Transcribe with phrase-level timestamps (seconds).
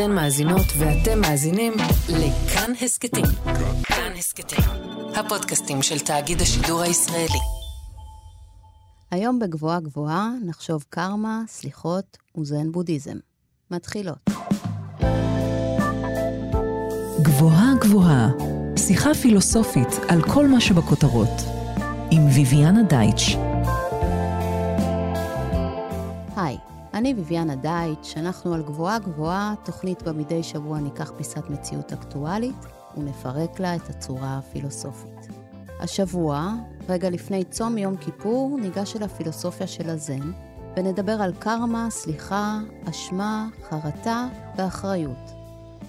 [0.00, 1.72] אתן מאזינות ואתם מאזינים
[2.08, 3.24] לכאן הסכתים.
[3.82, 4.64] כאן הסכתים,
[5.14, 7.38] הפודקאסטים של תאגיד השידור הישראלי.
[9.10, 13.16] היום בגבוהה גבוהה נחשוב קרמה, סליחות וזן בודהיזם.
[13.70, 14.30] מתחילות.
[17.22, 18.28] גבוהה גבוהה,
[18.76, 21.42] שיחה פילוסופית על כל מה שבכותרות,
[22.10, 23.47] עם ויviana דייטש.
[26.98, 32.66] אני ביביאנה דייטש, אנחנו על גבוהה גבוהה, תוכנית בה מדי שבוע ניקח פיסת מציאות אקטואלית
[32.96, 35.28] ונפרק לה את הצורה הפילוסופית.
[35.80, 36.54] השבוע,
[36.88, 40.32] רגע לפני צום יום כיפור, ניגש אל הפילוסופיה של הזן,
[40.76, 42.58] ונדבר על קרמה, סליחה,
[42.90, 45.30] אשמה, חרטה ואחריות.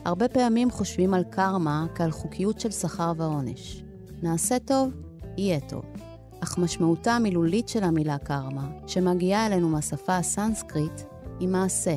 [0.06, 3.84] הרבה פעמים חושבים על קרמה כעל חוקיות של שכר ועונש.
[4.24, 4.90] נעשה טוב,
[5.38, 6.09] יהיה טוב.
[6.44, 11.02] אך משמעותה המילולית של המילה קרמה, שמגיעה אלינו מהשפה הסנסקריט,
[11.40, 11.96] היא מעשה,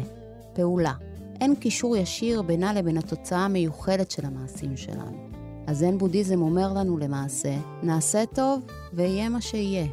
[0.53, 0.93] פעולה.
[1.41, 5.29] אין קישור ישיר בינה לבין התוצאה המיוחדת של המעשים שלנו.
[5.69, 9.87] הזן בודהיזם אומר לנו למעשה, נעשה טוב ויהיה מה שיהיה.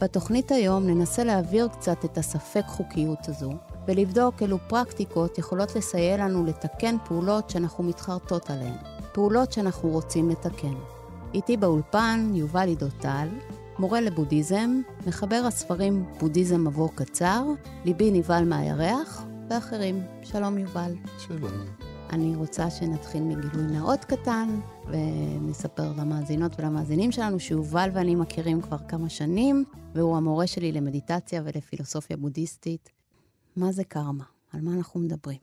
[0.00, 3.52] בתוכנית היום ננסה להעביר קצת את הספק חוקיות הזו,
[3.88, 8.76] ולבדוק אילו פרקטיקות יכולות לסייע לנו לתקן פעולות שאנחנו מתחרטות עליהן,
[9.12, 10.74] פעולות שאנחנו רוצים לתקן.
[11.34, 13.28] איתי באולפן יובל עידוטל,
[13.78, 17.44] מורה לבודהיזם, מחבר הספרים בודהיזם מבוא קצר,
[17.84, 20.02] ליבי נבהל מהירח, ואחרים.
[20.22, 20.94] שלום יובל.
[21.18, 21.52] שלום.
[22.10, 29.08] אני רוצה שנתחיל מגילוי נאות קטן, ונספר למאזינות ולמאזינים שלנו שיובל ואני מכירים כבר כמה
[29.08, 32.90] שנים, והוא המורה שלי למדיטציה ולפילוסופיה בודהיסטית.
[33.56, 34.24] מה זה קרמה?
[34.52, 35.38] על מה אנחנו מדברים?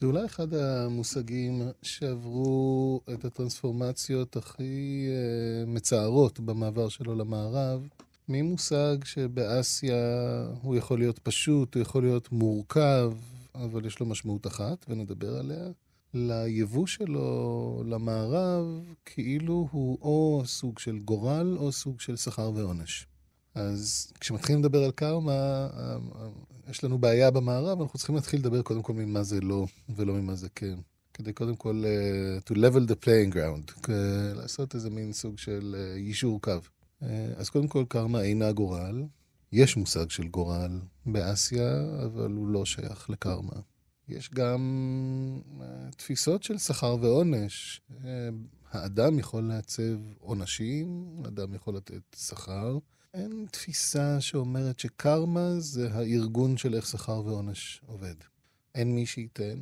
[0.00, 7.88] זה אולי אחד המושגים שעברו את הטרנספורמציות הכי uh, מצערות במעבר שלו למערב,
[8.28, 9.96] ממושג שבאסיה
[10.62, 13.12] הוא יכול להיות פשוט, הוא יכול להיות מורכב,
[13.54, 15.68] אבל יש לו משמעות אחת, ונדבר עליה,
[16.14, 18.64] ליבוא שלו למערב,
[19.04, 23.06] כאילו הוא או סוג של גורל או סוג של שכר ועונש.
[23.54, 25.68] אז כשמתחילים לדבר על קרמה,
[26.70, 29.66] יש לנו בעיה במערב, אנחנו צריכים להתחיל לדבר קודם כל ממה זה לא,
[29.96, 30.78] ולא ממה זה כן.
[31.14, 33.90] כדי קודם כל uh, to level the playing ground,
[34.34, 36.52] לעשות איזה מין סוג של uh, יישור קו.
[37.02, 37.04] Uh,
[37.36, 39.04] אז קודם כל, קרמה אינה גורל.
[39.52, 43.60] יש מושג של גורל באסיה, אבל הוא לא שייך לקרמה.
[44.08, 44.60] יש גם
[45.58, 45.62] uh,
[45.96, 47.80] תפיסות של שכר ועונש.
[47.90, 48.04] Uh,
[48.70, 52.78] האדם יכול לעצב עונשים, האדם יכול לתת שכר.
[53.14, 58.14] אין תפיסה שאומרת שקרמה זה הארגון של איך שכר ועונש עובד.
[58.74, 59.58] אין מי שייתן.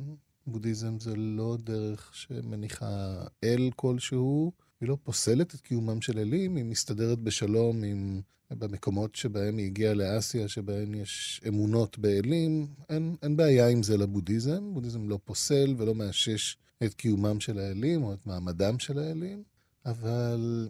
[0.47, 4.51] בודהיזם זה לא דרך שמניחה אל כלשהו,
[4.81, 8.21] היא לא פוסלת את קיומם של אלים, היא מסתדרת בשלום עם...
[8.51, 14.73] במקומות שבהם היא הגיעה לאסיה, שבהם יש אמונות באלים, אין, אין בעיה עם זה לבודהיזם.
[14.73, 19.43] בודהיזם לא פוסל ולא מאשש את קיומם של האלים או את מעמדם של האלים,
[19.85, 20.69] אבל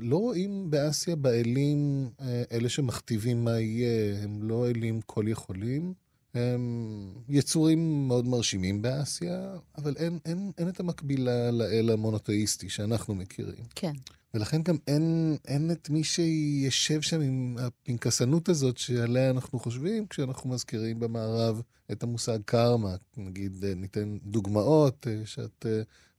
[0.00, 5.94] לא רואים באסיה באלים אה, אלה שמכתיבים מה יהיה, הם לא אלים כל יכולים.
[6.34, 13.64] הם יצורים מאוד מרשימים באסיה, אבל אין, אין, אין את המקבילה לאל המונותאיסטי שאנחנו מכירים.
[13.74, 13.92] כן.
[14.34, 20.50] ולכן גם אין, אין את מי שישב שם עם הפנקסנות הזאת שעליה אנחנו חושבים כשאנחנו
[20.50, 22.94] מזכירים במערב את המושג קרמה.
[23.16, 25.66] נגיד, אה, ניתן דוגמאות שאת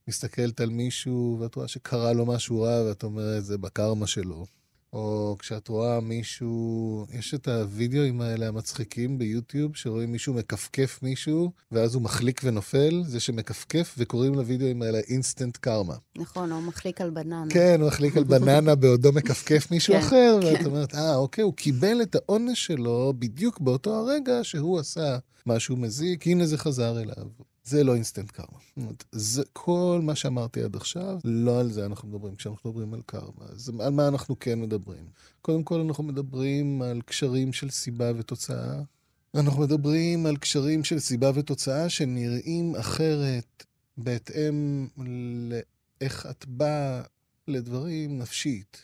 [0.08, 4.46] מסתכלת על מישהו ואת רואה שקרה לו משהו רע ואת אומרת, זה בקרמה שלו.
[4.94, 11.96] או כשאת רואה מישהו, יש את הווידאוים האלה המצחיקים ביוטיוב, שרואים מישהו מכפכף מישהו, ואז
[11.96, 15.96] הוא מחליק ונופל, זה שמכפכף, וקוראים לווידאוים האלה אינסטנט קרמה.
[16.18, 17.46] נכון, או מחליק על בננה.
[17.50, 20.66] כן, הוא מחליק על בננה בעודו מכפכף מישהו כן, אחר, ואת כן.
[20.66, 26.28] אומרת, אה, אוקיי, הוא קיבל את העונש שלו בדיוק באותו הרגע שהוא עשה משהו מזיק,
[26.28, 27.26] הנה זה חזר אליו.
[27.64, 28.60] זה לא אינסטנט קרמה.
[29.12, 33.46] זה כל מה שאמרתי עד עכשיו, לא על זה אנחנו מדברים כשאנחנו מדברים על קרמה.
[33.50, 35.06] אז על מה אנחנו כן מדברים?
[35.42, 38.82] קודם כל אנחנו מדברים על קשרים של סיבה ותוצאה.
[39.36, 43.66] אנחנו מדברים על קשרים של סיבה ותוצאה שנראים אחרת
[43.98, 44.88] בהתאם
[45.50, 47.02] לאיך את באה
[47.48, 48.78] לדברים נפשית.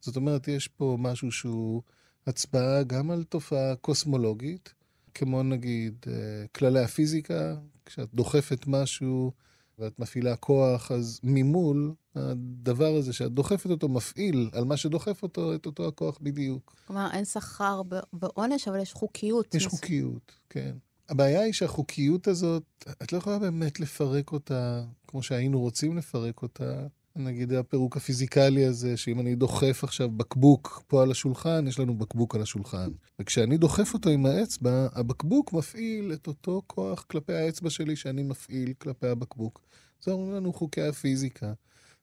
[0.00, 1.82] זאת אומרת, יש פה משהו שהוא
[2.26, 4.74] הצבעה גם על תופעה קוסמולוגית,
[5.14, 9.32] כמו נגיד אה, כללי הפיזיקה, כשאת דוחפת משהו
[9.78, 15.54] ואת מפעילה כוח, אז ממול, הדבר הזה שאת דוחפת אותו מפעיל על מה שדוחף אותו,
[15.54, 16.76] את אותו הכוח בדיוק.
[16.86, 17.82] כלומר, אין שכר
[18.12, 19.54] בעונש, אבל יש חוקיות.
[19.54, 20.76] יש חוקיות, כן.
[21.08, 26.86] הבעיה היא שהחוקיות הזאת, את לא יכולה באמת לפרק אותה כמו שהיינו רוצים לפרק אותה,
[27.16, 32.34] נגיד הפירוק הפיזיקלי הזה, שאם אני דוחף עכשיו בקבוק פה על השולחן, יש לנו בקבוק
[32.34, 32.90] על השולחן.
[33.18, 38.72] וכשאני דוחף אותו עם האצבע, הבקבוק מפעיל את אותו כוח כלפי האצבע שלי שאני מפעיל
[38.78, 39.60] כלפי הבקבוק.
[40.00, 41.52] זה אומרים לנו חוקי הפיזיקה.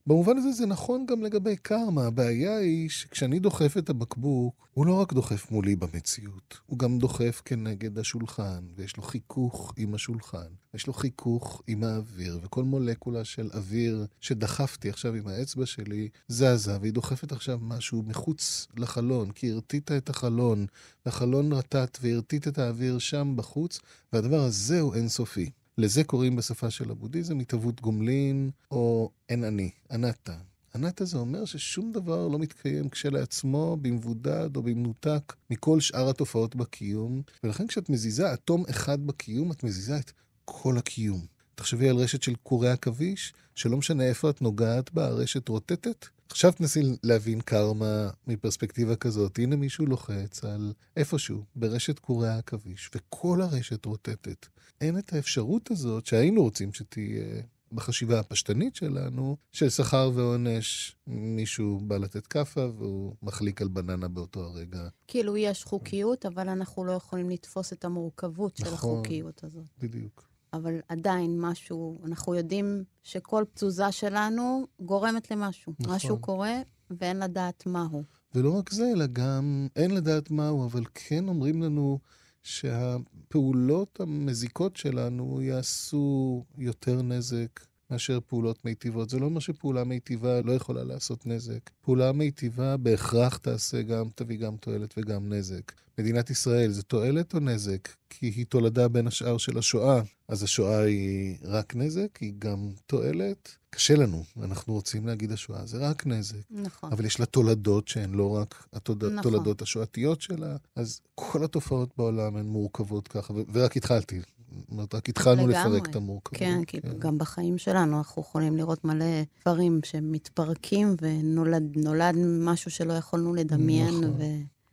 [0.07, 2.07] במובן הזה זה נכון גם לגבי קרמה.
[2.07, 7.41] הבעיה היא שכשאני דוחף את הבקבוק, הוא לא רק דוחף מולי במציאות, הוא גם דוחף
[7.45, 13.49] כנגד השולחן, ויש לו חיכוך עם השולחן, יש לו חיכוך עם האוויר, וכל מולקולה של
[13.53, 19.97] אוויר שדחפתי עכשיו עם האצבע שלי, זזה, והיא דוחפת עכשיו משהו מחוץ לחלון, כי הרטיטה
[19.97, 20.65] את החלון,
[21.05, 23.79] והחלון רטט והרטיט את האוויר שם בחוץ,
[24.13, 25.49] והדבר הזה הוא אינסופי.
[25.81, 30.37] לזה קוראים בשפה של הבודהיזם התהוות גומלין, או אין אני, אנטה.
[30.75, 37.21] אנטה זה אומר ששום דבר לא מתקיים כשלעצמו, במבודד או במנותק מכל שאר התופעות בקיום,
[37.43, 40.11] ולכן כשאת מזיזה אטום אחד בקיום, את מזיזה את
[40.45, 41.25] כל הקיום.
[41.55, 46.05] תחשבי על רשת של קורי עכביש, שלא משנה איפה את נוגעת בה, הרשת רוטטת.
[46.31, 49.39] עכשיו תנסי להבין קרמה מפרספקטיבה כזאת.
[49.39, 54.45] הנה מישהו לוחץ על איפשהו, ברשת קורי העכביש, וכל הרשת רוטטת.
[54.81, 57.41] אין את האפשרות הזאת שהיינו רוצים שתהיה
[57.71, 64.43] בחשיבה הפשטנית שלנו, של שכר ועונש, מישהו בא לתת כאפה והוא מחליק על בננה באותו
[64.43, 64.87] הרגע.
[65.07, 68.95] כאילו יש חוקיות, אבל אנחנו לא יכולים לתפוס את המורכבות של נכון.
[68.95, 69.65] החוקיות הזאת.
[69.79, 70.30] בדיוק.
[70.53, 75.73] אבל עדיין משהו, אנחנו יודעים שכל פזוזה שלנו גורמת למשהו.
[75.79, 75.95] נכון.
[75.95, 78.03] משהו קורה ואין לדעת מהו.
[78.35, 81.99] ולא רק זה, אלא גם אין לדעת מהו, אבל כן אומרים לנו
[82.43, 87.59] שהפעולות המזיקות שלנו יעשו יותר נזק
[87.91, 89.09] מאשר פעולות מיטיבות.
[89.09, 91.69] זה לא אומר שפעולה מיטיבה לא יכולה לעשות נזק.
[91.81, 95.71] פעולה מיטיבה בהכרח תעשה גם, תביא גם תועלת וגם נזק.
[95.97, 97.89] מדינת ישראל זה תועלת או נזק?
[98.09, 100.01] כי היא תולדה בין השאר של השואה.
[100.27, 103.60] אז השואה היא רק נזק, היא גם תועלת.
[103.75, 106.35] קשה לנו, אנחנו רוצים להגיד השואה זה רק נזק.
[106.49, 106.91] נכון.
[106.91, 109.33] אבל יש לה תולדות שהן לא רק התולדות נכון.
[109.35, 109.53] נכון.
[109.61, 114.19] השואתיות שלה, אז כל התופעות בעולם הן מורכבות ככה, ו- ורק התחלתי.
[114.19, 115.77] זאת אומרת, רק התחלנו לגמרי.
[115.77, 116.39] לפרק את המורכבות.
[116.39, 119.05] כן, כי גם בחיים שלנו אנחנו יכולים לראות מלא
[119.45, 123.87] דברים שמתפרקים ונולד נולד משהו שלא יכולנו לדמיין.
[123.87, 124.03] נכון.
[124.17, 124.23] ו...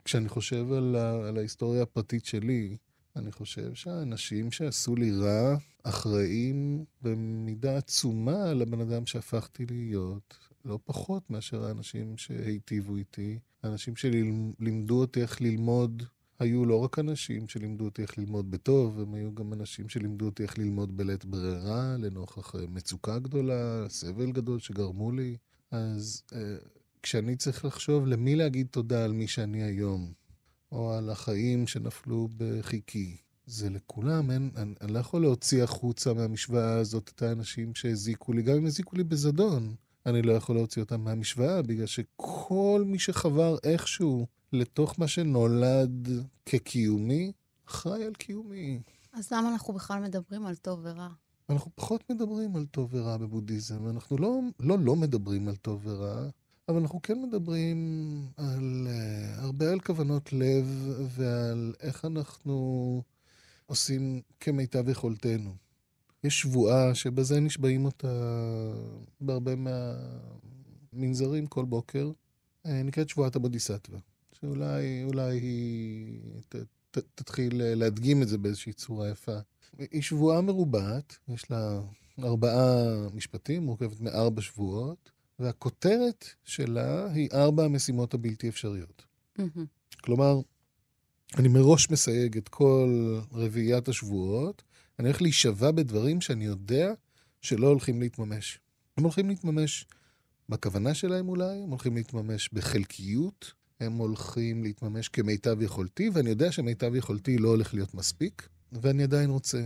[0.04, 2.76] כשאני חושב על, ה- על ההיסטוריה הפרטית שלי,
[3.18, 11.30] אני חושב שהאנשים שעשו לי רע אחראים במידה עצומה לבן אדם שהפכתי להיות, לא פחות
[11.30, 13.38] מאשר האנשים שהיטיבו איתי.
[13.62, 16.02] האנשים שלימדו אותי איך ללמוד
[16.38, 20.42] היו לא רק אנשים שלימדו אותי איך ללמוד בטוב, הם היו גם אנשים שלימדו אותי
[20.42, 25.36] איך ללמוד בלית ברירה, לנוכח אה, מצוקה גדולה, סבל גדול שגרמו לי.
[25.70, 26.56] אז אה,
[27.02, 30.12] כשאני צריך לחשוב למי להגיד תודה על מי שאני היום,
[30.72, 33.16] או על החיים שנפלו בחיקי,
[33.46, 38.42] זה לכולם, אין, אני, אני לא יכול להוציא החוצה מהמשוואה הזאת את האנשים שהזיקו לי,
[38.42, 39.74] גם אם הזיקו לי בזדון.
[40.06, 46.08] אני לא יכול להוציא אותם מהמשוואה, בגלל שכל מי שחבר איכשהו לתוך מה שנולד
[46.46, 47.32] כקיומי,
[47.66, 48.80] חי על קיומי.
[49.12, 51.08] אז למה אנחנו בכלל מדברים על טוב ורע?
[51.50, 56.28] אנחנו פחות מדברים על טוב ורע בבודהיזם, אנחנו לא לא, לא מדברים על טוב ורע,
[56.68, 57.78] אבל אנחנו כן מדברים
[58.36, 60.66] על uh, הרבה על כוונות לב
[61.08, 63.02] ועל איך אנחנו
[63.66, 65.54] עושים כמיטב יכולתנו.
[66.24, 68.08] יש שבועה שבזה נשבעים אותה
[69.20, 69.52] בהרבה
[70.92, 72.10] מהמנזרים כל בוקר,
[72.66, 73.98] אה, נקראת שבועת הבודיסטווה,
[74.32, 76.56] שאולי אולי היא ת,
[77.14, 79.38] תתחיל אה, להדגים את זה באיזושהי צורה יפה.
[79.78, 81.80] היא שבועה מרובעת, יש לה
[82.22, 89.04] ארבעה משפטים, מורכבת מארבע שבועות, והכותרת שלה היא ארבע המשימות הבלתי אפשריות.
[89.38, 89.66] מהמם.
[90.00, 90.40] כלומר,
[91.36, 94.62] אני מראש מסייג את כל רביעיית השבועות,
[94.98, 96.92] אני הולך להישבע בדברים שאני יודע
[97.40, 98.60] שלא הולכים להתממש.
[98.96, 99.86] הם הולכים להתממש
[100.48, 106.94] בכוונה שלהם אולי, הם הולכים להתממש בחלקיות, הם הולכים להתממש כמיטב יכולתי, ואני יודע שמיטב
[106.94, 109.62] יכולתי לא הולך להיות מספיק, ואני עדיין רוצה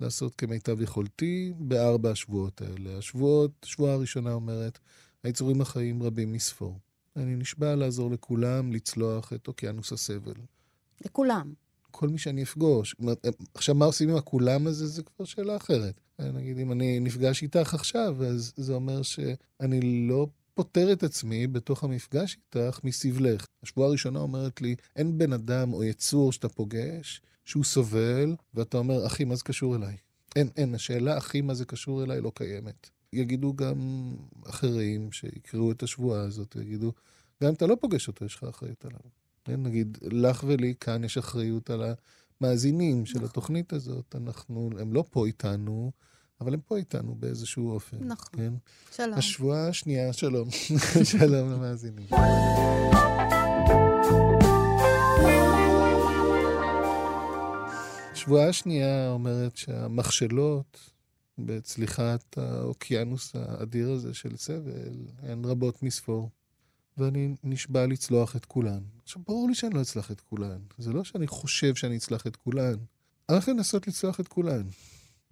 [0.00, 2.98] לעשות כמיטב יכולתי בארבע השבועות האלה.
[2.98, 4.78] השבועות, שבועה הראשונה אומרת,
[5.24, 6.78] היצורים החיים רבים מספור.
[7.16, 10.34] אני נשבע לעזור לכולם לצלוח את אוקיינוס הסבל.
[11.04, 11.52] לכולם.
[11.90, 12.96] כל מי שאני אפגוש.
[13.54, 16.00] עכשיו, מה עושים עם הכולם הזה, זה כבר שאלה אחרת.
[16.18, 21.84] נגיד, אם אני נפגש איתך עכשיו, אז זה אומר שאני לא פוטר את עצמי בתוך
[21.84, 23.46] המפגש איתך מסבלך.
[23.62, 29.06] השבועה הראשונה אומרת לי, אין בן אדם או יצור שאתה פוגש שהוא סובל, ואתה אומר,
[29.06, 29.96] אחי, מה זה קשור אליי?
[30.36, 32.90] אין, אין, השאלה, אחי, מה זה קשור אליי, לא קיימת.
[33.12, 34.14] יגידו גם
[34.46, 36.92] אחרים שיקראו את השבועה הזאת, יגידו,
[37.42, 39.00] גם אם אתה לא פוגש אותו, יש לך אחריות עליו.
[39.44, 41.82] כן, נגיד, לך ולי כאן יש אחריות על
[42.40, 43.28] המאזינים של נכון.
[43.28, 44.16] התוכנית הזאת.
[44.18, 45.92] אנחנו, הם לא פה איתנו,
[46.40, 47.96] אבל הם פה איתנו באיזשהו אופן.
[48.00, 48.40] נכון.
[48.40, 48.52] כן?
[48.90, 49.18] שלום.
[49.18, 50.48] השבועה השנייה, שלום.
[51.18, 52.06] שלום למאזינים.
[58.20, 60.90] השבועה השנייה אומרת שהמכשלות
[61.38, 66.30] בצליחת האוקיינוס האדיר הזה של סבל הן רבות מספור,
[66.98, 68.80] ואני נשבע לצלוח את כולן.
[69.02, 70.58] עכשיו, ברור לי שאני לא אצלח את כולן.
[70.78, 72.74] זה לא שאני חושב שאני אצלח את כולן.
[73.28, 74.62] אני הולך לנסות לצלוח את כולן.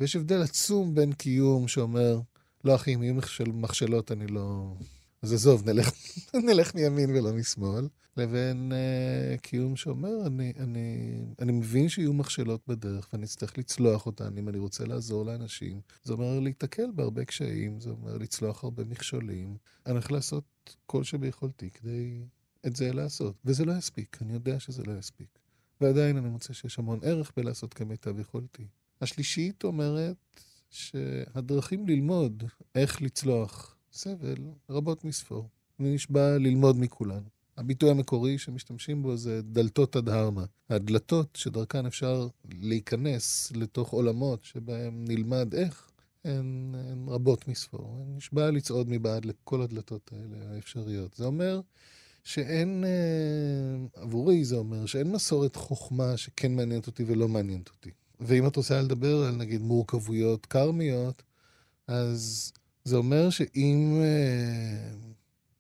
[0.01, 2.21] ויש הבדל עצום בין קיום שאומר,
[2.65, 4.75] לא אחי, אם יהיו מכשל, מכשלות אני לא...
[5.23, 5.91] אז עזוב, נלך,
[6.49, 13.09] נלך מימין ולא משמאל, לבין uh, קיום שאומר, אני, אני, אני מבין שיהיו מכשלות בדרך
[13.13, 15.81] ואני אצטרך לצלוח אותן אם אני רוצה לעזור לאנשים.
[16.05, 19.57] זה אומר להתקל בהרבה קשיים, זה אומר לצלוח הרבה מכשולים.
[19.87, 20.45] אני הולך לעשות
[20.87, 22.23] כל שביכולתי כדי
[22.67, 25.39] את זה לעשות, וזה לא יספיק, אני יודע שזה לא יספיק.
[25.81, 28.67] ועדיין אני מוצא שיש המון ערך בלעשות כמיטב יכולתי.
[29.01, 30.17] השלישית אומרת
[30.71, 32.45] שהדרכים ללמוד
[32.75, 34.37] איך לצלוח סבל
[34.71, 35.49] רבות מספור.
[35.81, 37.23] אני נשבע ללמוד מכולן.
[37.57, 40.45] הביטוי המקורי שמשתמשים בו זה דלתות הדהרמה.
[40.71, 45.91] הדלתות שדרכן אפשר להיכנס לתוך עולמות שבהם נלמד איך,
[46.25, 47.97] הן, הן רבות מספור.
[48.03, 51.15] אני נשבע לצעוד מבעד לכל הדלתות האלה האפשריות.
[51.15, 51.61] זה אומר
[52.25, 57.91] שאין, אה, עבורי זה אומר שאין מסורת חוכמה שכן מעניינת אותי ולא מעניינת אותי.
[58.21, 61.23] ואם את רוצה לדבר על נגיד מורכבויות קרמיות,
[61.87, 62.53] אז
[62.85, 64.91] זה אומר שאם אה,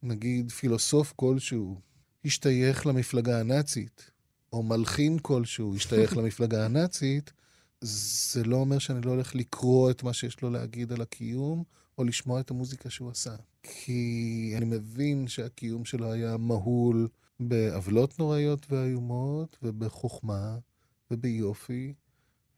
[0.02, 1.80] נגיד פילוסוף כלשהו
[2.24, 4.10] השתייך למפלגה הנאצית,
[4.52, 7.32] או מלחין כלשהו השתייך למפלגה הנאצית,
[7.80, 11.64] זה לא אומר שאני לא הולך לקרוא את מה שיש לו להגיד על הקיום,
[11.98, 13.36] או לשמוע את המוזיקה שהוא עשה.
[13.62, 17.08] כי אני מבין שהקיום שלו היה מהול
[17.40, 20.58] בעוולות נוראיות ואיומות, ובחוכמה,
[21.10, 21.94] וביופי,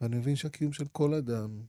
[0.00, 1.62] ואני מבין שהקיום של כל אדם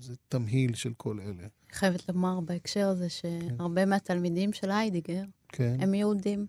[0.00, 1.30] זה תמהיל של כל אלה.
[1.30, 3.88] אני חייבת לומר בהקשר הזה שהרבה כן.
[3.88, 5.76] מהתלמידים של היידיגר כן.
[5.80, 6.46] הם יהודים.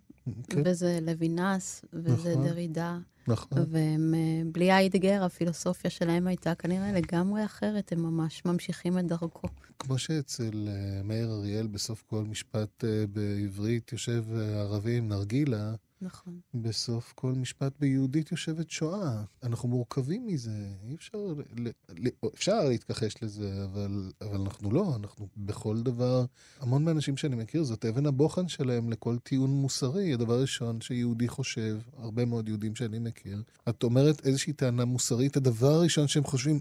[0.50, 0.62] כן.
[0.66, 2.98] וזה לוינס, וזה נכון, דרידה.
[3.28, 3.58] נכון.
[3.70, 9.48] והם, אה, בלי היידיגר, הפילוסופיה שלהם הייתה כנראה לגמרי אחרת, הם ממש ממשיכים את דרכו.
[9.80, 14.24] כמו שאצל אה, מאיר אריאל בסוף כל משפט אה, בעברית יושב
[14.56, 16.40] ערבי עם נרגילה, נכון.
[16.54, 19.24] בסוף כל משפט ביהודית יושבת שואה.
[19.44, 20.52] אנחנו מורכבים מזה,
[20.84, 21.18] אי אפשר,
[21.58, 26.26] ל, ל, אפשר להתכחש לזה, אבל, אבל אנחנו לא, אנחנו בכל דבר,
[26.60, 30.14] המון מהאנשים שאני מכיר, זאת אבן הבוחן שלהם לכל טיעון מוסרי.
[30.14, 35.72] הדבר הראשון שיהודי חושב, הרבה מאוד יהודים שאני מכיר, את אומרת איזושהי טענה מוסרית, הדבר
[35.72, 36.60] הראשון שהם חושבים,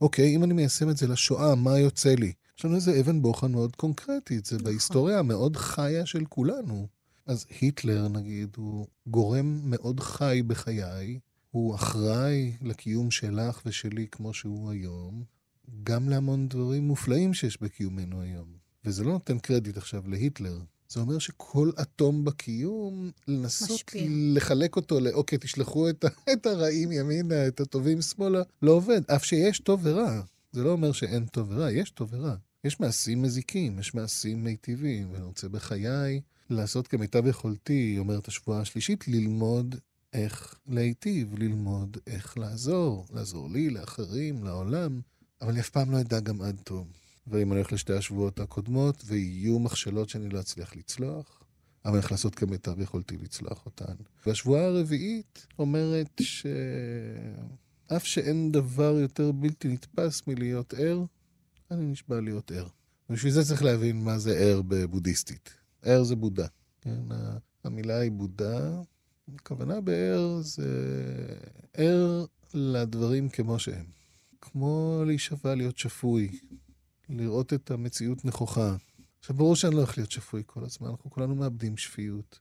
[0.00, 2.32] אוקיי, אם אני מיישם את זה לשואה, מה יוצא לי?
[2.58, 4.64] יש לנו איזה אבן בוחן מאוד קונקרטית, זה נכון.
[4.64, 6.86] בהיסטוריה המאוד חיה של כולנו.
[7.26, 11.18] אז היטלר, נגיד, הוא גורם מאוד חי בחיי,
[11.50, 15.24] הוא אחראי לקיום שלך ושלי כמו שהוא היום,
[15.82, 18.48] גם להמון דברים מופלאים שיש בקיומנו היום.
[18.84, 20.58] וזה לא נותן קרדיט עכשיו להיטלר.
[20.88, 24.02] זה אומר שכל אטום בקיום, לנסות משפיע.
[24.08, 29.00] לחלק אותו לאוקיי, תשלחו את, את הרעים ימינה, את הטובים שמאלה, לא עובד.
[29.10, 30.20] אף שיש טוב ורע.
[30.52, 32.34] זה לא אומר שאין טוב ורע, יש טוב ורע.
[32.64, 36.20] יש מעשים מזיקים, יש מעשים מיטיבים, ואני רוצה בחיי
[36.52, 39.74] לעשות כמיטב יכולתי, אומרת השבועה השלישית, ללמוד
[40.12, 45.00] איך להיטיב, ללמוד איך לעזור, לעזור לי, לאחרים, לעולם,
[45.40, 46.86] אבל אני אף פעם לא אדע גם עד תום.
[47.26, 51.42] ואם אני הולך לשתי השבועות הקודמות, ויהיו מכשלות שאני לא אצליח לצלוח,
[51.84, 53.94] אבל הולך לעשות כמיטב יכולתי לצלוח אותן.
[54.26, 61.04] והשבועה הרביעית אומרת שאף שאין דבר יותר בלתי נתפס מלהיות ער,
[61.70, 62.68] אני נשבע להיות ער.
[63.10, 65.61] ובשביל זה צריך להבין מה זה ער בבודהיסטית.
[65.82, 66.46] ער זה בודה.
[66.80, 67.00] כן,
[67.64, 68.80] המילה היא בודה.
[69.34, 70.68] הכוונה בער זה
[71.74, 72.24] ער
[72.54, 73.86] לדברים כמו שהם.
[74.40, 76.38] כמו להישבע להיות שפוי,
[77.08, 78.76] לראות את המציאות נכוחה.
[79.20, 82.38] עכשיו, ברור שאני לא הולך להיות שפוי כל הזמן, אנחנו כולנו מאבדים שפיות.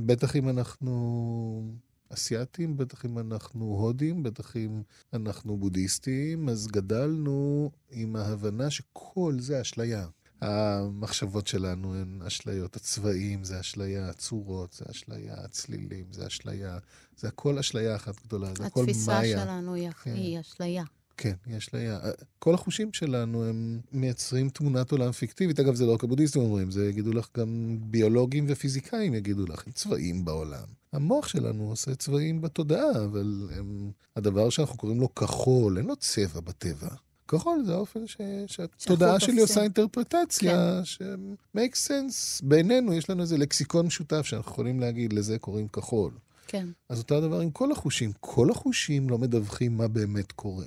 [0.00, 1.74] בטח אם אנחנו
[2.08, 9.60] אסייתים, בטח אם אנחנו הודים, בטח אם אנחנו בודהיסטים, אז גדלנו עם ההבנה שכל זה
[9.60, 10.06] אשליה.
[10.44, 16.78] המחשבות שלנו הן אשליות, הצבעים זה אשליה, הצורות זה אשליה, הצלילים זה אשליה,
[17.16, 18.90] זה הכל אשליה אחת גדולה, זה הכל מאיה.
[18.90, 20.14] התפיסה שלנו היא, כן.
[20.14, 20.84] היא אשליה.
[21.16, 22.00] כן, היא אשליה.
[22.38, 25.60] כל החושים שלנו הם מייצרים תמונת עולם פיקטיבית.
[25.60, 30.24] אגב, זה לא רק הבודהיסטים אומרים, זה יגידו לך גם ביולוגים ופיזיקאים יגידו לך, צבעים
[30.24, 30.64] בעולם.
[30.92, 36.40] המוח שלנו עושה צבעים בתודעה, אבל הם, הדבר שאנחנו קוראים לו כחול, אין לו צבע
[36.40, 36.88] בטבע.
[37.28, 38.16] כחול זה האופן ש...
[38.46, 40.84] שהתודעה שלי עושה אינטרפרטציה, כן.
[40.84, 42.40] ש-make sense.
[42.42, 46.12] בינינו יש לנו איזה לקסיקון משותף שאנחנו יכולים להגיד, לזה קוראים כחול.
[46.46, 46.68] כן.
[46.88, 48.12] אז אותו הדבר עם כל החושים.
[48.20, 50.66] כל החושים לא מדווחים מה באמת קורה.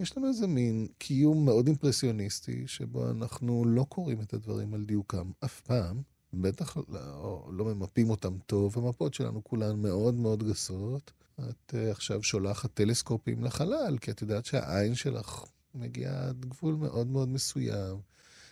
[0.00, 5.30] יש לנו איזה מין קיום מאוד אימפרסיוניסטי, שבו אנחנו לא קוראים את הדברים על דיוקם
[5.44, 6.02] אף פעם.
[6.32, 11.12] בטח לא, לא ממפים אותם טוב, המפות שלנו כולן מאוד מאוד גסות.
[11.40, 15.44] את uh, עכשיו שולחת טלסקופים לחלל, כי את יודעת שהעין שלך
[15.76, 17.96] מגיעה עד גבול מאוד מאוד מסוים.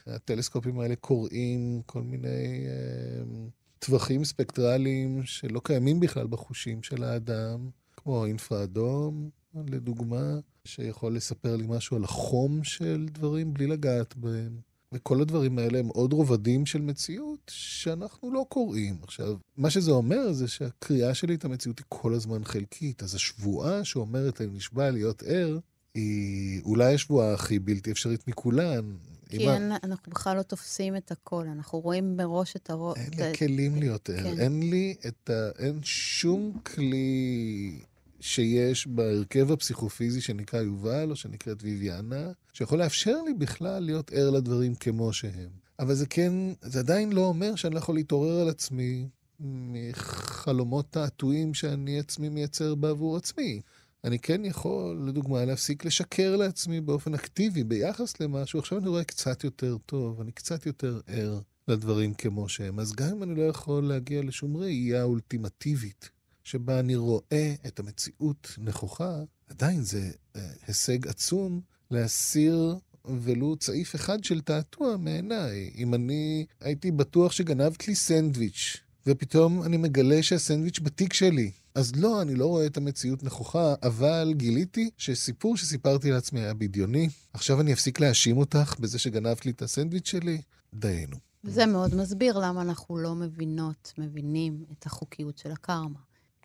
[0.07, 8.27] הטלסקופים האלה קוראים כל מיני uh, טווחים ספקטרליים שלא קיימים בכלל בחושים של האדם, כמו
[8.27, 9.31] אינפרה אדום,
[9.69, 14.61] לדוגמה, שיכול לספר לי משהו על החום של דברים בלי לגעת בהם.
[14.93, 18.97] וכל הדברים האלה הם עוד רובדים של מציאות שאנחנו לא קוראים.
[19.03, 23.03] עכשיו, מה שזה אומר זה שהקריאה שלי את המציאות היא כל הזמן חלקית.
[23.03, 25.59] אז השבועה שאומרת אני נשבע להיות ער,
[25.95, 28.97] היא אולי השבועה הכי בלתי אפשרית מכולן.
[29.29, 29.77] כי אין, ה...
[29.85, 32.95] אנחנו בכלל לא תופסים את הכל, אנחנו רואים מראש את הרוב...
[32.97, 34.41] אין לי כלים להיות ער, כן.
[34.41, 35.49] אין לי את ה...
[35.59, 37.79] אין שום כלי
[38.21, 44.75] שיש בהרכב הפסיכופיזי שנקרא יובל, או שנקראת ויביאנה, שיכול לאפשר לי בכלל להיות ער לדברים
[44.75, 45.51] כמו שהם.
[45.79, 46.33] אבל זה כן,
[46.63, 49.09] זה עדיין לא אומר שאני לא יכול להתעורר על עצמי
[49.41, 53.61] מחלומות תעתועים שאני עצמי מייצר בעבור עצמי.
[54.05, 58.59] אני כן יכול, לדוגמה, להפסיק לשקר לעצמי באופן אקטיבי ביחס למשהו.
[58.59, 62.81] עכשיו אני רואה קצת יותר טוב, אני קצת יותר ער לדברים כמו שהם.
[62.81, 66.11] אז גם אם אני לא יכול להגיע לשום ראייה אולטימטיבית
[66.45, 74.25] שבה אני רואה את המציאות נכוחה, עדיין זה אה, הישג עצום להסיר ולו צעיף אחד
[74.25, 75.71] של תעתוע מעיניי.
[75.77, 82.23] אם אני הייתי בטוח שגנבת לי סנדוויץ', ופתאום אני מגלה שהסנדוויץ' בתיק שלי, אז לא,
[82.23, 87.09] אני לא רואה את המציאות נכוחה, אבל גיליתי שסיפור שסיפרתי לעצמי היה בדיוני.
[87.33, 90.41] עכשיו אני אפסיק להאשים אותך בזה שגנבת לי את הסנדוויץ' שלי?
[90.75, 91.17] דיינו.
[91.43, 95.99] זה מאוד מסביר למה אנחנו לא מבינות, מבינים את החוקיות של הקרמה.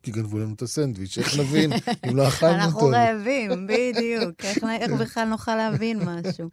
[0.04, 1.72] כי גנבו לנו את הסנדוויץ', איך נבין
[2.10, 2.66] אם לא אכלנו אותו?
[2.66, 4.46] אנחנו רעבים, בדיוק.
[4.46, 6.50] איך, איך בכלל נוכל להבין משהו?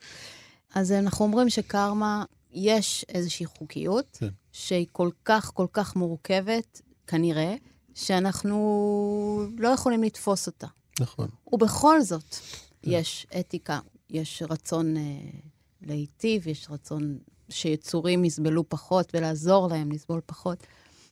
[0.75, 4.29] אז אנחנו אומרים שקרמה, יש איזושהי חוקיות, כן.
[4.53, 7.55] שהיא כל כך כל כך מורכבת, כנראה,
[7.97, 10.67] שאנחנו לא יכולים לתפוס אותה.
[11.01, 11.29] נכון.
[11.53, 12.91] ובכל זאת, כן.
[12.91, 13.79] יש אתיקה,
[14.11, 15.03] יש רצון אה,
[15.83, 20.59] להיטיב, יש רצון שיצורים יסבלו פחות ולעזור להם לסבול פחות.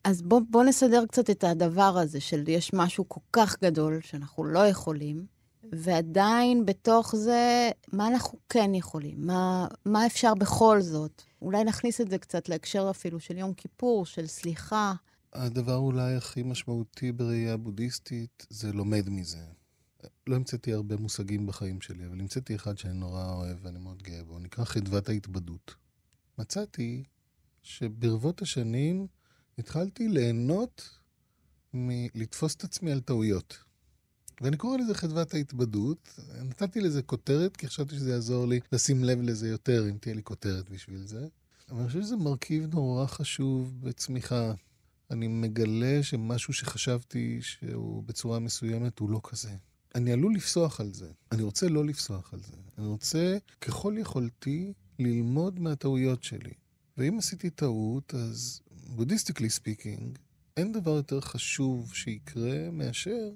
[0.03, 4.43] אז בואו בוא נסדר קצת את הדבר הזה של יש משהו כל כך גדול שאנחנו
[4.43, 5.25] לא יכולים,
[5.71, 9.15] ועדיין בתוך זה, מה אנחנו כן יכולים?
[9.17, 11.21] מה, מה אפשר בכל זאת?
[11.41, 14.93] אולי נכניס את זה קצת להקשר אפילו של יום כיפור, של סליחה.
[15.35, 19.45] הדבר אולי הכי משמעותי בראייה בודהיסטית זה לומד מזה.
[20.27, 24.23] לא המצאתי הרבה מושגים בחיים שלי, אבל המצאתי אחד שאני נורא אוהב ואני מאוד גאה
[24.23, 25.75] בו, נקרא חדוות ההתבדות.
[26.37, 27.03] מצאתי
[27.63, 29.07] שברבות השנים
[29.57, 30.99] התחלתי ליהנות
[31.73, 33.57] מלתפוס את עצמי על טעויות.
[34.41, 36.19] ואני קורא לזה חדוות ההתבדות.
[36.43, 40.23] נתתי לזה כותרת, כי חשבתי שזה יעזור לי לשים לב לזה יותר, אם תהיה לי
[40.23, 41.27] כותרת בשביל זה.
[41.69, 44.53] אבל אני חושב שזה מרכיב נורא חשוב בצמיחה.
[45.11, 49.51] אני מגלה שמשהו שחשבתי שהוא בצורה מסוימת הוא לא כזה.
[49.95, 51.11] אני עלול לפסוח על זה.
[51.31, 52.57] אני רוצה לא לפסוח על זה.
[52.77, 56.53] אני רוצה, ככל יכולתי, ללמוד מהטעויות שלי.
[56.97, 60.17] ואם עשיתי טעות, אז Buddhistically speaking,
[60.57, 63.29] אין דבר יותר חשוב שיקרה מאשר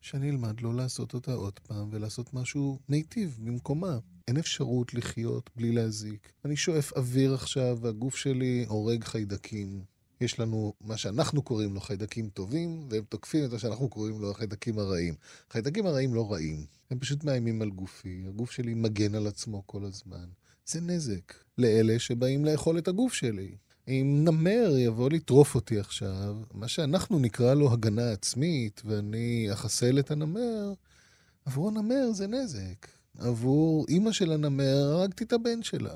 [0.00, 3.98] שאני אלמד לא לעשות אותה עוד פעם ולעשות משהו מיטיב במקומה.
[4.28, 6.32] אין אפשרות לחיות בלי להזיק.
[6.44, 9.84] אני שואף אוויר עכשיו והגוף שלי הורג חיידקים.
[10.22, 14.30] יש לנו מה שאנחנו קוראים לו חיידקים טובים, והם תוקפים את מה שאנחנו קוראים לו
[14.30, 15.14] החיידקים הרעים.
[15.50, 18.24] חיידקים הרעים לא רעים, הם פשוט מאיימים על גופי.
[18.28, 20.24] הגוף שלי מגן על עצמו כל הזמן.
[20.66, 23.50] זה נזק לאלה שבאים לאכול את הגוף שלי.
[23.88, 30.10] אם נמר יבוא לטרוף אותי עכשיו, מה שאנחנו נקרא לו הגנה עצמית, ואני אחסל את
[30.10, 30.72] הנמר,
[31.44, 32.88] עבור הנמר זה נזק.
[33.18, 35.94] עבור אימא של הנמר הרגתי את הבן שלה.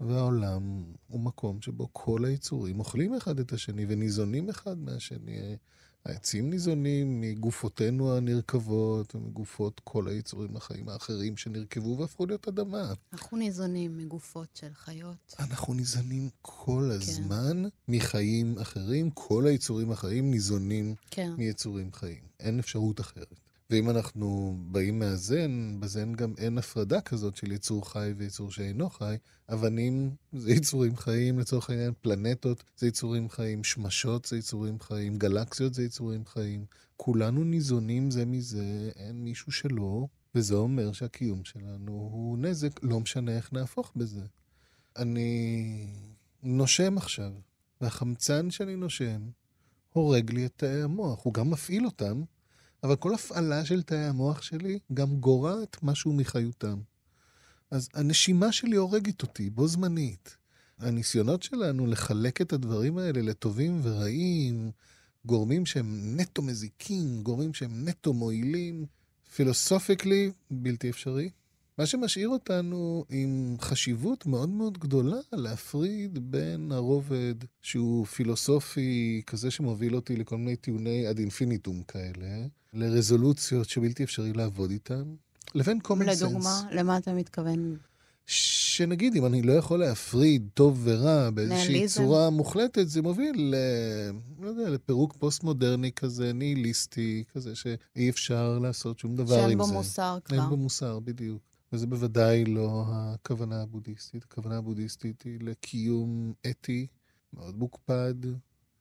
[0.00, 5.56] והעולם הוא מקום שבו כל היצורים אוכלים אחד את השני וניזונים אחד מהשני.
[6.06, 12.92] העצים ניזונים מגופותינו הנרקבות ומגופות כל היצורים החיים האחרים שנרקבו והפכו להיות אדמה.
[13.12, 15.34] אנחנו ניזונים מגופות של חיות.
[15.38, 16.94] אנחנו ניזונים כל כן.
[16.94, 17.68] הזמן כן.
[17.92, 19.10] מחיים אחרים.
[19.10, 21.32] כל היצורים החיים ניזונים כן.
[21.38, 22.22] מיצורים חיים.
[22.40, 23.45] אין אפשרות אחרת.
[23.70, 29.16] ואם אנחנו באים מהזן, בזן גם אין הפרדה כזאת של יצור חי ויצור שאינו חי.
[29.52, 35.74] אבנים זה יצורים חיים, לצורך העניין, פלנטות זה יצורים חיים, שמשות זה יצורים חיים, גלקסיות
[35.74, 36.64] זה יצורים חיים.
[36.96, 43.36] כולנו ניזונים זה מזה, אין מישהו שלא, וזה אומר שהקיום שלנו הוא נזק, לא משנה
[43.36, 44.22] איך נהפוך בזה.
[44.96, 45.86] אני
[46.42, 47.32] נושם עכשיו,
[47.80, 49.28] והחמצן שאני נושם
[49.92, 52.22] הורג לי את תאי המוח, הוא גם מפעיל אותם,
[52.86, 56.78] אבל כל הפעלה של תאי המוח שלי גם גורעת משהו מחיותם.
[57.70, 60.36] אז הנשימה שלי הורגת אותי בו זמנית.
[60.78, 64.70] הניסיונות שלנו לחלק את הדברים האלה לטובים ורעים,
[65.24, 68.86] גורמים שהם נטו מזיקים, גורמים שהם נטו מועילים,
[69.34, 71.30] פילוסופיקלי בלתי אפשרי.
[71.78, 79.94] מה שמשאיר אותנו עם חשיבות מאוד מאוד גדולה להפריד בין הרובד שהוא פילוסופי, כזה שמוביל
[79.94, 85.04] אותי לכל מיני טיעוני עד אינפיניטום כאלה, לרזולוציות שבלתי אפשרי לעבוד איתן,
[85.54, 86.24] לבין common sense.
[86.24, 87.76] לדוגמה, למה אתה מתכוון?
[88.26, 92.02] שנגיד, אם אני לא יכול להפריד טוב ורע באיזושהי ניהיליזם.
[92.02, 93.54] צורה מוחלטת, זה מוביל ל...
[94.40, 99.46] לא יודע, לפירוק פוסט-מודרני כזה, ניהיליסטי, כזה שאי אפשר לעשות שום דבר עם זה.
[99.46, 100.36] שאין בו מוסר כבר.
[100.36, 101.42] אין בו מוסר, בדיוק.
[101.76, 104.24] וזה בוודאי לא הכוונה הבודהיסטית.
[104.24, 106.86] הכוונה הבודהיסטית היא לקיום אתי
[107.32, 108.14] מאוד מוקפד,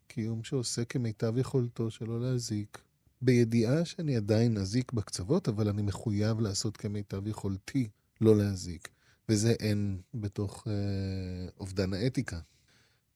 [0.08, 2.82] קיום שעושה כמיטב יכולתו שלא להזיק.
[3.22, 7.90] בידיעה שאני עדיין אזיק בקצוות, אבל אני מחויב לעשות כמיטב יכולתי
[8.22, 8.90] לא להזיק.
[9.30, 12.40] וזה אין בתוך אה, אובדן האתיקה.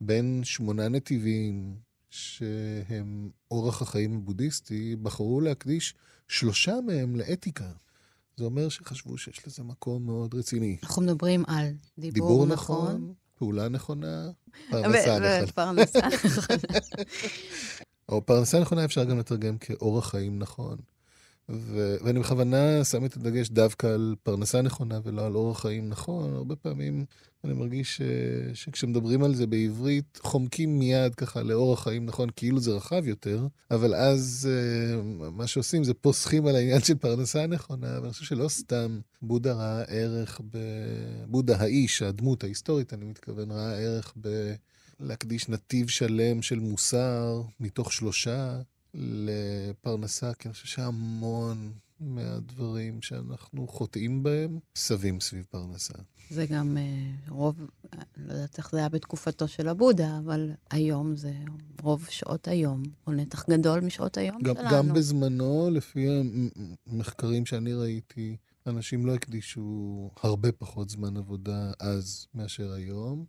[0.02, 1.76] בין שמונה נתיבים
[2.10, 5.96] שהם אורח החיים הבודהיסטי, בחרו להקדיש
[6.28, 7.72] שלושה מהם לאתיקה.
[8.40, 10.78] זה אומר שחשבו שיש לזה מקום מאוד רציני.
[10.84, 12.86] אנחנו מדברים על דיבור, דיבור נכון.
[12.88, 14.30] נכון, פעולה נכונה,
[14.70, 15.40] פרנסה נכונה.
[15.48, 16.80] ופרנסה נכונה.
[18.10, 20.78] או פרנסה נכונה אפשר גם לתרגם כאורח חיים נכון.
[21.50, 26.34] ו- ואני בכוונה שם את הדגש דווקא על פרנסה נכונה ולא על אורח חיים נכון.
[26.34, 27.06] הרבה פעמים
[27.44, 28.02] אני מרגיש ש-
[28.64, 33.96] שכשמדברים על זה בעברית, חומקים מיד ככה לאורח חיים נכון, כאילו זה רחב יותר, אבל
[33.96, 39.00] אז uh, מה שעושים זה פוסחים על העניין של פרנסה נכונה, ואני חושב שלא סתם
[39.22, 40.58] בודה ראה ערך ב...
[41.28, 44.54] בודה האיש, הדמות ההיסטורית, אני מתכוון, ראה ערך ב...
[45.00, 48.62] להקדיש נתיב שלם של מוסר מתוך שלושה
[48.94, 55.94] לפרנסה, כי אני חושב שהמון מהדברים שאנחנו חוטאים בהם סבים סביב פרנסה.
[56.30, 57.60] זה גם אה, רוב,
[58.18, 61.34] לא יודעת איך זה היה בתקופתו של הבודה, אבל היום זה
[61.82, 64.70] רוב שעות היום, או נתח גדול משעות היום גם, שלנו.
[64.72, 66.08] גם בזמנו, לפי
[66.88, 73.26] המחקרים שאני ראיתי, אנשים לא הקדישו הרבה פחות זמן עבודה אז מאשר היום.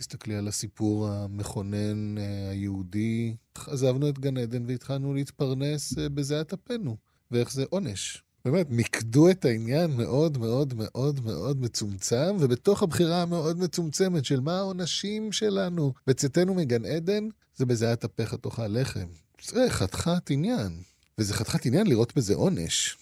[0.00, 3.36] תסתכלי על הסיפור המכונן אה, היהודי,
[3.66, 6.96] עזבנו את גן עדן והתחלנו להתפרנס אה, בזיעת אפינו,
[7.30, 8.22] ואיך זה עונש.
[8.44, 14.58] באמת, מיקדו את העניין מאוד מאוד מאוד מאוד מצומצם, ובתוך הבחירה המאוד מצומצמת של מה
[14.58, 19.06] העונשים שלנו בצאתנו מגן עדן, זה בזיעת אפיך תאכל לחם.
[19.44, 20.72] זה חתיכת עניין.
[21.18, 22.96] וזה חתיכת עניין לראות בזה עונש.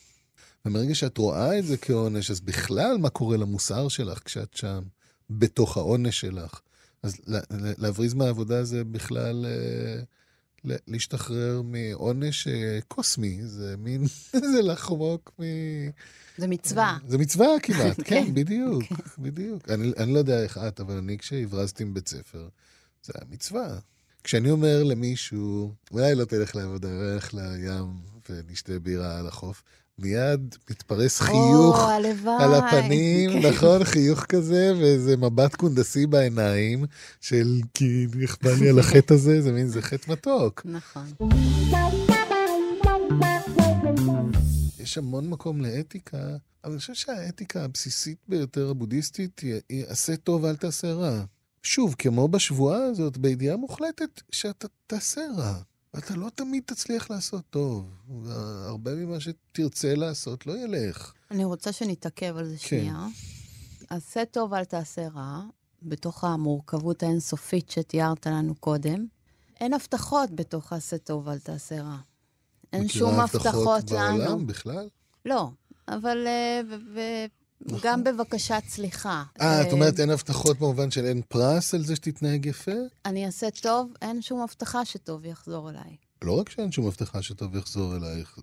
[0.64, 4.82] ומרגע שאת רואה את זה כעונש, אז בכלל מה קורה למוסר שלך כשאת שם,
[5.30, 6.60] בתוך העונש שלך?
[7.02, 7.16] אז
[7.78, 10.02] להבריז מהעבודה זה בכלל אה,
[10.64, 14.04] להשתחרר מעונש אה, קוסמי, זה מין,
[14.52, 15.42] זה לחמוק מ...
[16.38, 16.98] זה מצווה.
[17.06, 18.82] זה מצווה כמעט, כן, כן, בדיוק,
[19.18, 19.68] בדיוק.
[19.70, 22.48] אני, אני לא יודע איך את, אבל אני כשהברזתי מבית ספר,
[23.02, 23.78] זה היה מצווה.
[24.24, 29.62] כשאני אומר למישהו, אולי לא תלך לעבודה, אולי נלך לים ונשתה בירה על החוף,
[29.98, 32.44] מיד מתפרס חיוך או, הלוואי.
[32.44, 33.48] על הפנים, כן.
[33.48, 33.84] נכון?
[33.84, 36.84] חיוך כזה, ואיזה מבט קונדסי בעיניים,
[37.20, 40.62] של כי נכבה לי על החטא הזה, זה מין, זה חטא מתוק.
[40.64, 41.12] נכון.
[44.80, 50.44] יש המון מקום לאתיקה, אבל אני חושב שהאתיקה הבסיסית ביותר הבודהיסטית היא, היא עשה טוב,
[50.44, 51.24] אל תעשה רע.
[51.62, 55.54] שוב, כמו בשבועה הזאת, בידיעה מוחלטת שאתה תעשה רע.
[55.94, 57.94] ואתה לא תמיד תצליח לעשות טוב.
[58.22, 61.12] והרבה ממה שתרצה לעשות לא ילך.
[61.30, 62.66] אני רוצה שנתעכב על זה כן.
[62.66, 63.06] שנייה.
[63.90, 65.42] עשה טוב, אל תעשה רע,
[65.82, 69.06] בתוך המורכבות האינסופית שתיארת לנו קודם.
[69.60, 71.96] אין הבטחות בתוך עשה טוב, אל תעשה רע.
[72.72, 74.18] אין שום מכירה הבטחות לנו.
[74.18, 74.88] בעולם בכלל?
[75.24, 75.50] לא,
[75.88, 76.26] אבל
[77.62, 79.24] ו- גם בבקשת סליחה.
[79.40, 82.72] אה, את אה, אומרת אין הבטחות במובן של אין פרס על זה שתתנהג יפה?
[83.04, 85.96] אני אעשה טוב, אין שום הבטחה שטוב יחזור אליי.
[86.22, 88.38] לא רק שאין שום הבטחה שטוב יחזור אלייך,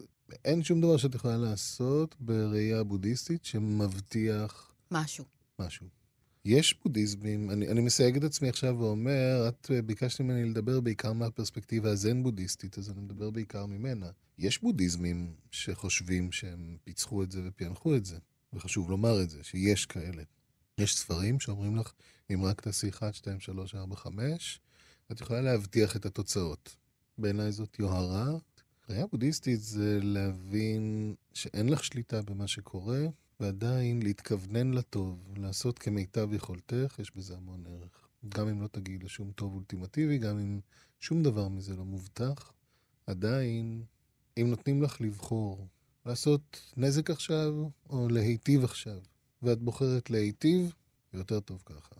[0.45, 5.25] אין שום דבר שאת יכולה לעשות בראייה בודהיסטית שמבטיח משהו.
[5.59, 5.87] משהו.
[6.45, 11.13] יש בודהיזמים, אני, אני מסייג את עצמי עכשיו ואומר, את אה, ביקשת ממני לדבר בעיקר
[11.13, 14.09] מהפרספקטיבה הזן-בודהיסטית, אז אני מדבר בעיקר ממנה.
[14.37, 18.17] יש בודהיזמים שחושבים שהם פיצחו את זה ופענחו את זה,
[18.55, 20.23] וחשוב לומר את זה, שיש כאלה.
[20.77, 21.93] יש ספרים שאומרים לך,
[22.33, 24.59] אם רק תעשי 1, 2, 3, 4, 5,
[25.11, 26.75] את יכולה להבטיח את התוצאות.
[27.17, 28.37] בעיניי זאת יוהרה.
[28.89, 33.05] ראייה בודהיסטית זה להבין שאין לך שליטה במה שקורה,
[33.39, 38.07] ועדיין להתכוונן לטוב, לעשות כמיטב יכולתך, יש בזה המון ערך.
[38.29, 40.59] גם אם לא תגיעי לשום טוב אולטימטיבי, גם אם
[40.99, 42.53] שום דבר מזה לא מובטח,
[43.07, 43.83] עדיין
[44.37, 45.67] אם נותנים לך לבחור
[46.05, 47.53] לעשות נזק עכשיו
[47.89, 48.97] או להיטיב עכשיו,
[49.41, 50.73] ואת בוחרת להיטיב,
[51.13, 51.95] יותר טוב ככה.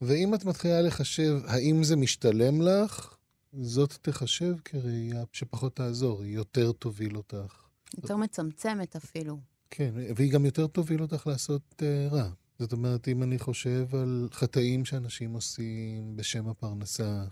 [0.00, 3.14] ואם את מתחילה לחשב האם זה משתלם לך,
[3.52, 7.66] זאת תחשב כראייה שפחות תעזור, היא יותר תוביל אותך.
[7.96, 9.38] יותר מצמצמת אפילו.
[9.70, 12.30] כן, והיא גם יותר תוביל אותך לעשות uh, רע.
[12.58, 17.24] זאת אומרת, אם אני חושב על חטאים שאנשים עושים בשם הפרנסה,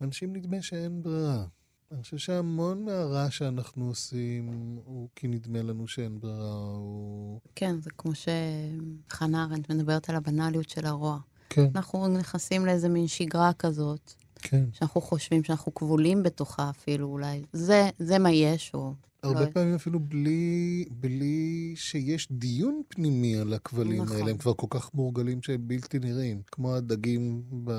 [0.00, 1.46] לאנשים נדמה שאין ברירה.
[1.92, 7.40] אני חושב שהמון מהרע שאנחנו עושים הוא כי נדמה לנו שאין ברירה, הוא...
[7.54, 11.18] כן, זה כמו שחנה ארנדט מדברת על הבנאליות של הרוע.
[11.50, 14.64] כן, אנחנו נכנסים לאיזה מין שגרה כזאת, כן.
[14.72, 17.42] שאנחנו חושבים שאנחנו כבולים בתוכה אפילו אולי.
[17.52, 18.92] זה, זה מה יש, או...
[19.26, 24.16] הרבה לא- פעמים אפילו בלי, בלי שיש דיון פנימי על הכבלים נכון.
[24.16, 26.42] האלה, הם כבר כל כך מורגלים שהם בלתי נראים.
[26.52, 27.72] כמו הדגים ב,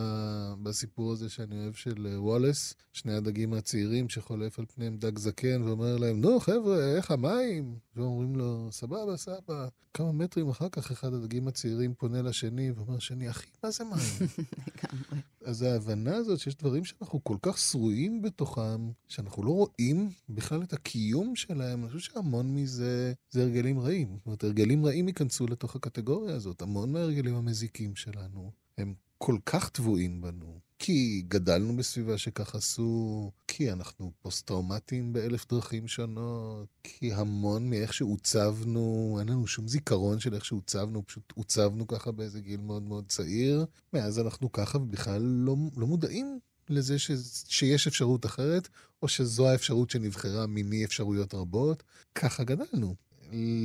[0.64, 5.62] בסיפור הזה שאני אוהב של אה, וואלאס, שני הדגים הצעירים שחולף על פניהם דג זקן
[5.62, 7.76] ואומר להם, נו חבר'ה, איך המים?
[7.96, 9.68] ואומרים לו, סבבה, סבבה.
[9.94, 14.30] כמה מטרים אחר כך אחד הדגים הצעירים פונה לשני ואומר לשני, אחי, מה זה מים?
[14.68, 15.22] לגמרי.
[15.46, 20.74] אז ההבנה הזאת שיש דברים שאנחנו כל כך שרויים בתוכם, שאנחנו לא רואים בכלל את
[20.74, 24.16] הקיום שלהם, אני חושב שהמון מזה זה הרגלים רעים.
[24.18, 26.62] זאת אומרת, הרגלים רעים ייכנסו לתוך הקטגוריה הזאת.
[26.62, 30.60] המון מההרגלים המזיקים שלנו הם כל כך טבועים בנו.
[30.80, 39.18] כי גדלנו בסביבה שכך עשו, כי אנחנו פוסט-טראומטיים באלף דרכים שונות, כי המון מאיך שעוצבנו,
[39.20, 43.66] אין לנו שום זיכרון של איך שעוצבנו, פשוט עוצבנו ככה באיזה גיל מאוד מאוד צעיר.
[43.94, 47.12] מאז אנחנו ככה ובכלל לא, לא מודעים לזה ש,
[47.48, 48.68] שיש אפשרות אחרת,
[49.02, 51.84] או שזו האפשרות שנבחרה מיני אפשרויות רבות.
[52.16, 52.96] ככה גדלנו.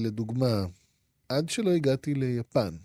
[0.04, 0.64] לדוגמה,
[1.28, 2.76] עד שלא הגעתי ליפן,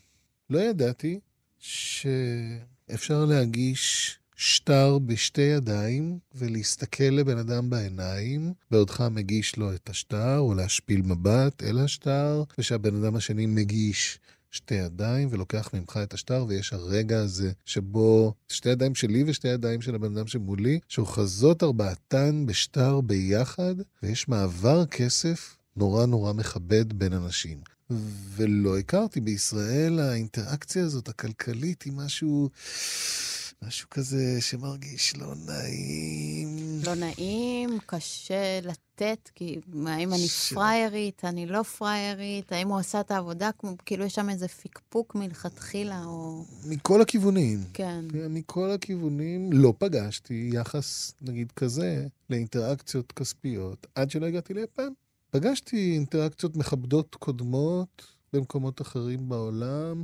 [0.49, 1.19] לא ידעתי
[1.59, 10.53] שאפשר להגיש שטר בשתי ידיים ולהסתכל לבן אדם בעיניים, בעודך מגיש לו את השטר, או
[10.53, 14.19] להשפיל מבט אל השטר, ושהבן אדם השני מגיש
[14.51, 19.81] שתי ידיים ולוקח ממך את השטר, ויש הרגע הזה שבו שתי ידיים שלי ושתי ידיים
[19.81, 27.13] של הבן אדם שמולי, שאוחזות ארבעתן בשטר ביחד, ויש מעבר כסף נורא נורא מכבד בין
[27.13, 27.57] אנשים.
[28.35, 32.49] ולא הכרתי בישראל, האינטראקציה הזאת, הכלכלית, היא משהו,
[33.63, 36.79] משהו כזה שמרגיש לא נעים.
[36.85, 42.99] לא נעים, קשה לתת, כי האם אני ש- פריירית, אני לא פריירית, האם הוא עשה
[42.99, 43.49] את העבודה,
[43.85, 46.45] כאילו יש שם איזה פקפוק מלכתחילה, או...
[46.65, 47.59] מכל הכיוונים.
[47.73, 48.05] כן.
[48.11, 54.89] כן, מכל הכיוונים לא פגשתי יחס, נגיד, כזה לאינטראקציות כספיות עד שלא הגעתי ליפן.
[55.31, 60.03] פגשתי אינטראקציות מכבדות קודמות במקומות אחרים בעולם,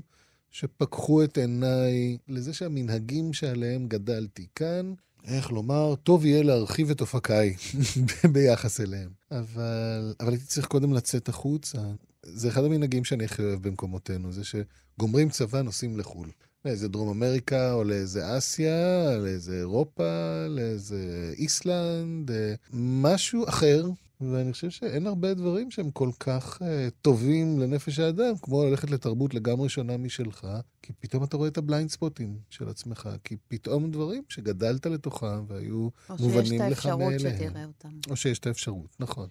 [0.53, 4.93] שפקחו את עיניי לזה שהמנהגים שעליהם גדלתי כאן,
[5.27, 7.55] איך לומר, טוב יהיה להרחיב את אופקיי
[8.33, 9.09] ביחס אליהם.
[9.31, 11.77] אבל, אבל הייתי צריך קודם לצאת החוצה.
[12.23, 16.29] זה אחד המנהגים שאני הכי אוהב במקומותינו, זה שגומרים צבא, נוסעים לחו"ל.
[16.65, 23.85] לאיזה דרום אמריקה, או לאיזה אסיה, לאיזה אירופה, לאיזה איסלנד, אה, משהו אחר.
[24.31, 26.65] ואני חושב שאין הרבה דברים שהם כל כך אה,
[27.01, 30.47] טובים לנפש האדם, כמו ללכת לתרבות לגמרי שונה משלך,
[30.81, 34.85] כי פתאום אתה רואה את ה blind spot ים של עצמך, כי פתאום דברים שגדלת
[34.85, 37.37] לתוכם והיו או שיש מובנים את לך האפשרות מאליהם.
[37.37, 37.89] שתראה אותם.
[38.09, 39.27] או שיש את האפשרות, נכון.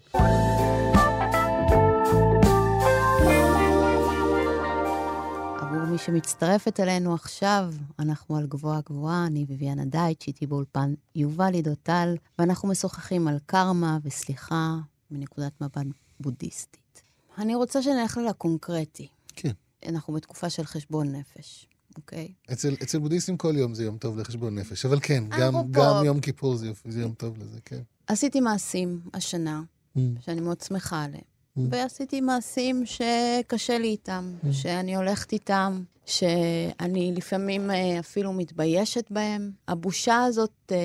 [5.63, 11.55] עבור מי שמצטרפת אלינו עכשיו, אנחנו על גבוהה גבוהה, אני ביביאנה דייטש, איתי באולפן יובל
[11.55, 14.77] עידו-טל, ואנחנו משוחחים על קרמה וסליחה
[15.11, 15.87] מנקודת מבט
[16.21, 17.03] בודהיסטית.
[17.39, 19.09] אני רוצה שנלך לקונקרטי.
[19.37, 19.51] כן.
[19.87, 22.33] אנחנו בתקופה של חשבון נפש, אוקיי?
[22.53, 25.83] אצל, אצל בודהיסטים כל יום זה יום טוב לחשבון נפש, אבל כן, גם, אנחנו גם
[26.01, 26.07] פה.
[26.07, 27.81] יום כיפור זה, זה יום טוב לזה, כן.
[28.07, 29.63] עשיתי מעשים השנה,
[29.97, 30.01] Mm.
[30.21, 31.32] שאני מאוד שמחה עליהם.
[31.57, 34.53] ועשיתי מעשים שקשה לי איתם, Mm.
[34.53, 39.51] שאני הולכת איתם, שאני לפעמים אה, אפילו מתביישת בהם.
[39.69, 40.77] הבושה הזאת, אה,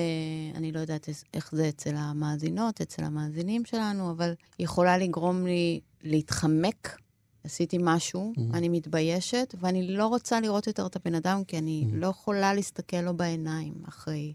[0.54, 5.80] אני לא יודעת איך- איך זה אצל המאזינות, אצל המאזינים שלנו, אבל יכולה לגרום לי
[6.02, 6.96] להתחמק.
[7.44, 8.40] עשיתי משהו, Mm.
[8.54, 11.94] אני מתביישת, ואני לא רוצה לראות יותר את הבן אדם, כי אני Mm.
[11.94, 14.32] לא יכולה להסתכל לו בעיניים אחרי...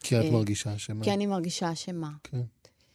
[0.00, 1.04] כי את אה, מרגישה אשמה.
[1.04, 2.10] כי אני מרגישה אשמה.
[2.22, 2.40] כן.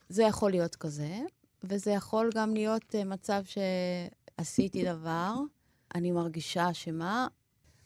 [0.10, 1.20] זה יכול להיות כזה,
[1.64, 5.36] וזה יכול גם להיות uh, מצב שעשיתי דבר,
[5.96, 7.28] אני מרגישה אשמה,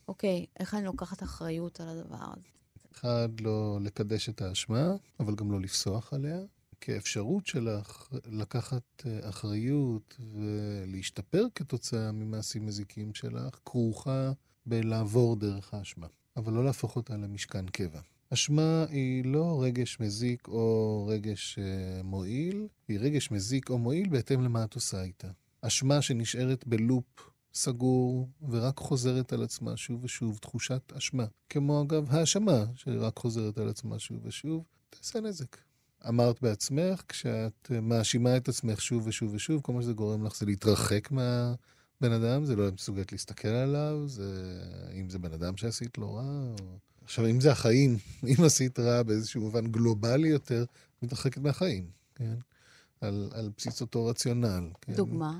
[0.08, 2.48] אוקיי, איך אני לוקחת אחריות על הדבר הזה?
[2.96, 6.40] אחד, לא לקדש את האשמה, אבל גם לא לפסוח עליה.
[6.82, 14.32] כאפשרות שלך לקחת אה, אחריות ולהשתפר כתוצאה ממעשים מזיקים שלך, כרוכה
[14.66, 16.08] בלעבור דרך האשמה,
[16.38, 18.00] אבל לא להפוך אותה למשכן קבע.
[18.34, 24.42] אשמה היא לא רגש מזיק או רגש uh, מועיל, היא רגש מזיק או מועיל בהתאם
[24.44, 25.28] למה את עושה איתה.
[25.62, 31.26] אשמה שנשארת בלופ סגור ורק חוזרת על עצמה שוב ושוב, תחושת אשמה.
[31.50, 35.58] כמו אגב האשמה, שרק חוזרת על עצמה שוב ושוב, תעשה נזק.
[36.08, 40.46] אמרת בעצמך, כשאת מאשימה את עצמך שוב ושוב ושוב, כל מה שזה גורם לך זה
[40.46, 44.60] להתרחק מהבן אדם, זה לא מסוגלת להסתכל עליו, זה...
[44.94, 46.78] אם זה בן אדם שעשית לא רע, או...
[47.06, 47.98] עכשיו, אם זה החיים,
[48.38, 50.66] אם עשית רע באיזשהו מובן גלובלי יותר,
[51.02, 52.36] מתרחקת מהחיים, כן?
[53.02, 54.70] על, על בסיס אותו רציונל.
[54.82, 54.94] כן?
[54.94, 55.40] דוגמה?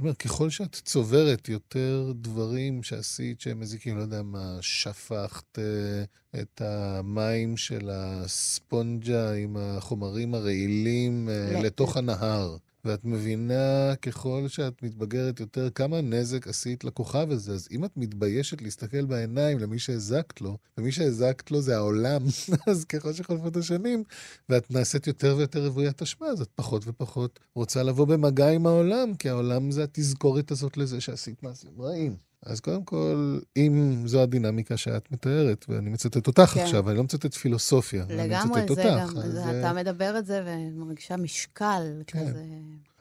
[0.00, 6.62] אומר, ככל שאת צוברת יותר דברים שעשית שהם מזיקים, לא יודע מה, שפכת uh, את
[6.64, 12.56] המים של הספונג'ה עם החומרים הרעילים uh, לתוך הנהר.
[12.84, 17.52] ואת מבינה ככל שאת מתבגרת יותר כמה נזק עשית לכוכב הזה.
[17.52, 22.22] אז אם את מתביישת להסתכל בעיניים למי שהזקת לו, ומי שהזקת לו זה העולם,
[22.70, 24.04] אז ככל שחולפות השנים,
[24.48, 29.14] ואת נעשית יותר ויותר רוויית אשמה, אז את פחות ופחות רוצה לבוא במגע עם העולם,
[29.14, 32.29] כי העולם זה התזכורת הזאת לזה שעשית מעשים רעים.
[32.46, 36.60] אז קודם כל, אם זו הדינמיקה שאת מתארת, ואני מצטט אותך כן.
[36.60, 39.12] עכשיו, אני לא מצטט פילוסופיה, לגמרי, אני מצטט זה אותך.
[39.12, 39.38] גם, אז...
[39.38, 42.26] אתה מדבר את זה ומרגישה משקל כן.
[42.26, 42.44] כזה.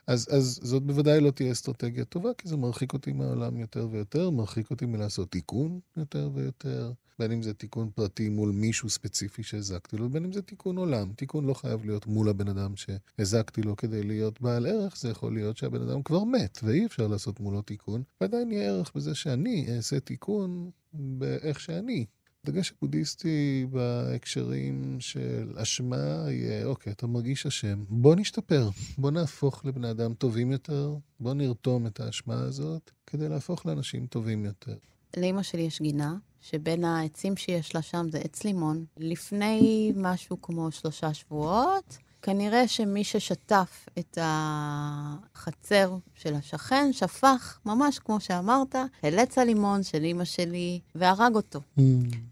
[0.09, 4.29] אז, אז זאת בוודאי לא תהיה אסטרטגיה טובה, כי זה מרחיק אותי מהעולם יותר ויותר,
[4.29, 9.97] מרחיק אותי מלעשות תיקון יותר ויותר, בין אם זה תיקון פרטי מול מישהו ספציפי שהזקתי
[9.97, 11.13] לו, בין אם זה תיקון עולם.
[11.13, 15.33] תיקון לא חייב להיות מול הבן אדם שהזקתי לו כדי להיות בעל ערך, זה יכול
[15.33, 19.75] להיות שהבן אדם כבר מת, ואי אפשר לעשות מולו תיקון, ועדיין יהיה ערך בזה שאני
[19.75, 22.05] אעשה תיקון באיך שאני.
[22.43, 29.91] הדגש הבודהיסטי בהקשרים של אשמה יהיה, אוקיי, אתה מרגיש אשם, בוא נשתפר, בוא נהפוך לבני
[29.91, 34.75] אדם טובים יותר, בוא נרתום את האשמה הזאת כדי להפוך לאנשים טובים יותר.
[35.17, 38.85] לאמא שלי יש גינה, שבין העצים שיש לה שם זה עץ לימון.
[38.97, 48.19] לפני משהו כמו שלושה שבועות, כנראה שמי ששטף את החצר של השכן, שפך, ממש כמו
[48.19, 51.59] שאמרת, אל עץ הלימון של אימא שלי, והרג אותו.
[51.59, 51.81] Mm.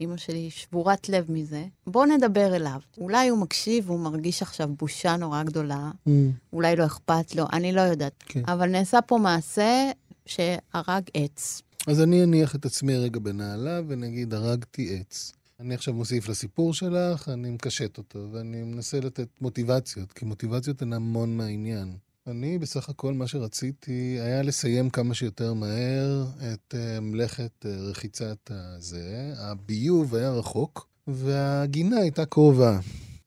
[0.02, 1.66] אימא שלי שבורת לב מזה.
[1.88, 2.80] בואו נדבר אליו.
[2.98, 6.12] אולי הוא מקשיב והוא מרגיש עכשיו בושה נורא גדולה, mm.
[6.54, 8.24] אולי לא אכפת לו, אני לא יודעת.
[8.26, 8.42] כן.
[8.48, 9.92] אבל נעשה פה מעשה
[10.26, 11.62] שהרג עץ.
[11.88, 15.32] אז אני אניח את עצמי רגע בנעליו ונגיד, הרגתי עץ.
[15.60, 20.94] אני עכשיו מוסיף לסיפור שלך, אני מקשט אותו, ואני מנסה לתת מוטיבציות, כי מוטיבציות הן
[20.94, 21.98] המון מהעניין.
[22.28, 28.38] אני בסך הכל מה שרציתי היה לסיים כמה שיותר מהר את uh, מלאכת uh, רחיצת
[28.50, 29.34] הזה.
[29.38, 32.80] הביוב היה רחוק, והגינה הייתה קרובה.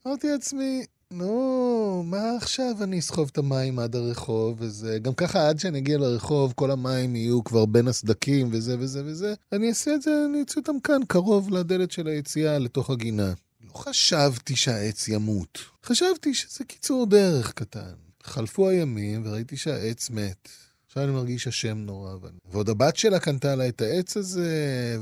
[0.06, 4.98] אמרתי לעצמי, נו, מה עכשיו אני אסחוב את המים עד הרחוב וזה?
[4.98, 9.34] גם ככה עד שאני אגיע לרחוב, כל המים יהיו כבר בין הסדקים וזה וזה וזה.
[9.52, 13.32] אני אעשה את זה, אני אצא אותם כאן, קרוב לדלת של היציאה, לתוך הגינה.
[13.68, 15.58] לא חשבתי שהעץ ימות.
[15.84, 17.94] חשבתי שזה קיצור דרך קטן.
[18.22, 20.48] חלפו הימים וראיתי שהעץ מת.
[20.86, 22.14] עכשיו אני מרגיש אשם נורא.
[22.52, 24.50] ועוד הבת שלה קנתה לה את העץ הזה,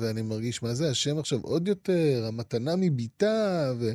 [0.00, 3.92] ואני מרגיש, מה זה, אשם עכשיו עוד יותר, המתנה מביתה, ו...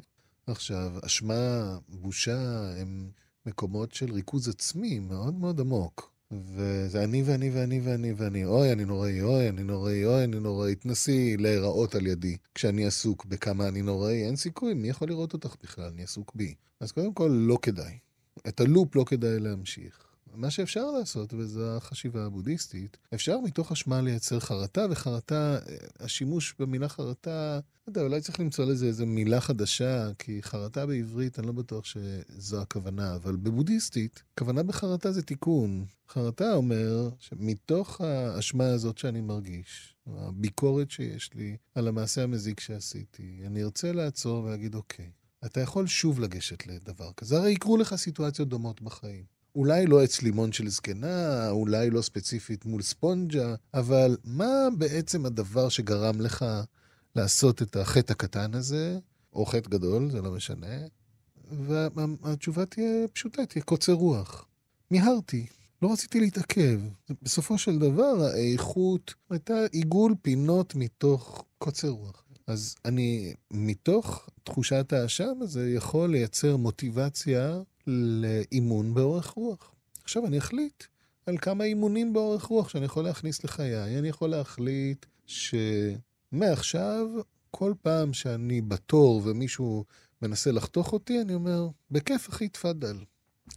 [0.47, 3.09] עכשיו, אשמה, בושה, הם
[3.45, 6.13] מקומות של ריכוז עצמי מאוד מאוד עמוק.
[6.31, 10.75] וזה אני ואני ואני ואני ואני, אוי, אני נוראי, אוי, אני נוראי, אוי, אני נוראי,
[10.75, 12.37] תנסי להיראות על ידי.
[12.55, 15.91] כשאני עסוק בכמה אני נוראי, אין סיכוי, מי יכול לראות אותך בכלל?
[15.93, 16.55] אני עסוק בי.
[16.79, 17.97] אז קודם כל, לא כדאי.
[18.47, 20.12] את הלופ לא כדאי להמשיך.
[20.35, 25.59] מה שאפשר לעשות, וזו החשיבה הבודהיסטית, אפשר מתוך אשמה לייצר חרטה, וחרטה,
[25.99, 31.39] השימוש במילה חרטה, לא יודע, אולי צריך למצוא לזה איזו מילה חדשה, כי חרטה בעברית,
[31.39, 35.85] אני לא בטוח שזו הכוונה, אבל בבודהיסטית, כוונה בחרטה זה תיקון.
[36.09, 43.63] חרטה אומר שמתוך האשמה הזאת שאני מרגיש, הביקורת שיש לי על המעשה המזיק שעשיתי, אני
[43.63, 45.11] ארצה לעצור ולהגיד, אוקיי,
[45.45, 47.37] אתה יכול שוב לגשת לדבר כזה.
[47.37, 49.32] הרי יקרו לך סיטואציות דומות בחיים.
[49.55, 55.69] אולי לא עץ לימון של זקנה, אולי לא ספציפית מול ספונג'ה, אבל מה בעצם הדבר
[55.69, 56.45] שגרם לך
[57.15, 58.99] לעשות את החטא הקטן הזה,
[59.33, 60.77] או חטא גדול, זה לא משנה,
[61.51, 64.45] והתשובה תהיה פשוטה, תהיה קוצר רוח.
[64.91, 65.45] מיהרתי,
[65.81, 66.79] לא רציתי להתעכב.
[67.21, 72.23] בסופו של דבר, האיכות הייתה עיגול פינות מתוך קוצר רוח.
[72.47, 79.71] אז אני, מתוך תחושת האשם הזה, יכול לייצר מוטיבציה לאימון באורך רוח.
[80.03, 80.83] עכשיו אני אחליט
[81.25, 83.99] על כמה אימונים באורך רוח שאני יכול להכניס לחיי.
[83.99, 87.07] אני יכול להחליט שמעכשיו,
[87.51, 89.85] כל פעם שאני בתור ומישהו
[90.21, 92.97] מנסה לחתוך אותי, אני אומר, בכיף אחי, תפאדל.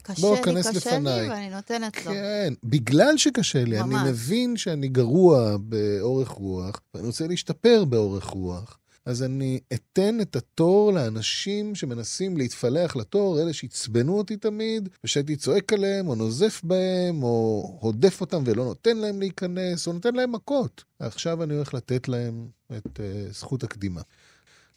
[0.03, 1.23] קשה בוא, לי, קשה לפניי.
[1.23, 2.13] לי, ואני נותנת לו.
[2.13, 4.03] כן, בגלל שקשה לי, ממש.
[4.03, 8.79] אני מבין שאני גרוע באורך רוח, ואני רוצה להשתפר באורך רוח.
[9.07, 15.73] אז אני אתן את התור לאנשים שמנסים להתפלח לתור, אלה שעצבנו אותי תמיד, ושהייתי צועק
[15.73, 20.85] עליהם, או נוזף בהם, או הודף אותם ולא נותן להם להיכנס, או נותן להם מכות.
[20.99, 24.01] עכשיו אני הולך לתת להם את uh, זכות הקדימה.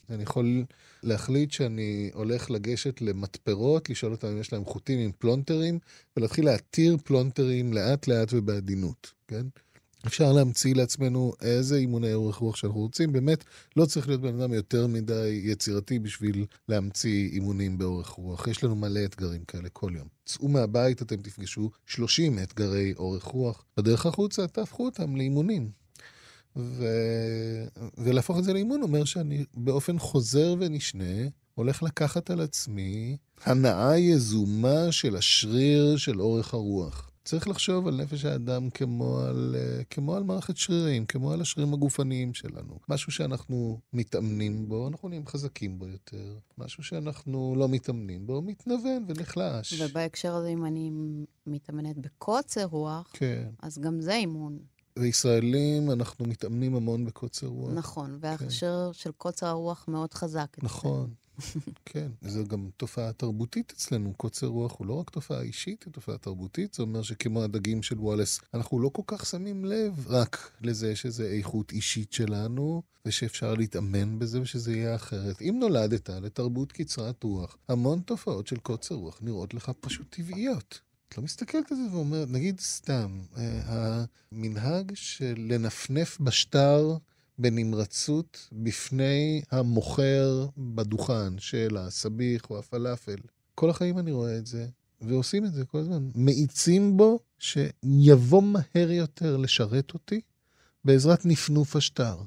[0.10, 0.66] אני יכול
[1.04, 5.80] להחליט שאני הולך לגשת למתפרות, לשאול אותם אם יש להם חוטים עם פלונטרים,
[6.18, 9.46] ולהתחיל להתיר פלונטרים לאט-לאט ובעדינות, כן?
[10.08, 13.12] אפשר להמציא לעצמנו איזה אימוני אורך רוח שאנחנו רוצים.
[13.12, 13.44] באמת,
[13.76, 18.48] לא צריך להיות בן אדם יותר מדי יצירתי בשביל להמציא אימונים באורך רוח.
[18.48, 20.08] יש לנו מלא אתגרים כאלה כל יום.
[20.26, 23.66] צאו מהבית, אתם תפגשו 30 אתגרי אורך רוח.
[23.78, 25.70] בדרך החוצה, תהפכו אותם לאימונים.
[26.56, 26.86] ו...
[27.98, 34.92] ולהפוך את זה לאימון אומר שאני באופן חוזר ונשנה הולך לקחת על עצמי הנאה יזומה
[34.92, 37.12] של השריר של אורך הרוח.
[37.30, 39.56] צריך לחשוב על נפש האדם כמו על,
[39.90, 42.80] כמו על מערכת שרירים, כמו על השרירים הגופניים שלנו.
[42.90, 46.38] משהו שאנחנו מתאמנים בו, אנחנו נהיים חזקים בו יותר.
[46.58, 49.82] משהו שאנחנו לא מתאמנים בו, מתנוון ונחלש.
[49.82, 50.92] ובהקשר הזה, אם אני
[51.48, 53.50] מתאמנת בקוצר רוח, כן.
[53.62, 54.60] אז גם זה אימון.
[55.00, 57.74] וישראלים, אנחנו מתאמנים המון בקוצר רוח.
[57.74, 58.94] נכון, והקשר כן.
[58.94, 60.58] של קוצר הרוח מאוד חזק.
[60.64, 61.14] נכון,
[61.86, 62.12] כן.
[62.22, 64.14] זו גם תופעה תרבותית אצלנו.
[64.18, 66.74] קוצר רוח הוא לא רק תופעה אישית, היא תופעה תרבותית.
[66.74, 71.26] זה אומר שכמו הדגים של וואלס, אנחנו לא כל כך שמים לב רק לזה שזה
[71.26, 75.42] איכות אישית שלנו, ושאפשר להתאמן בזה ושזה יהיה אחרת.
[75.42, 80.80] אם נולדת לתרבות קצרת רוח, המון תופעות של קוצר רוח נראות לך פשוט טבעיות.
[81.10, 86.98] את לא מסתכלת על זה ואומרת, נגיד סתם, אה, המנהג של לנפנף בשטר
[87.40, 93.18] בנמרצות בפני המוכר בדוכן של הסביח או הפלאפל.
[93.56, 94.68] כל החיים אני רואה את זה,
[95.02, 96.10] ועושים את זה כל הזמן.
[96.16, 100.22] מאיצים בו שיבוא מהר יותר לשרת אותי
[100.86, 102.18] בעזרת נפנוף השטר.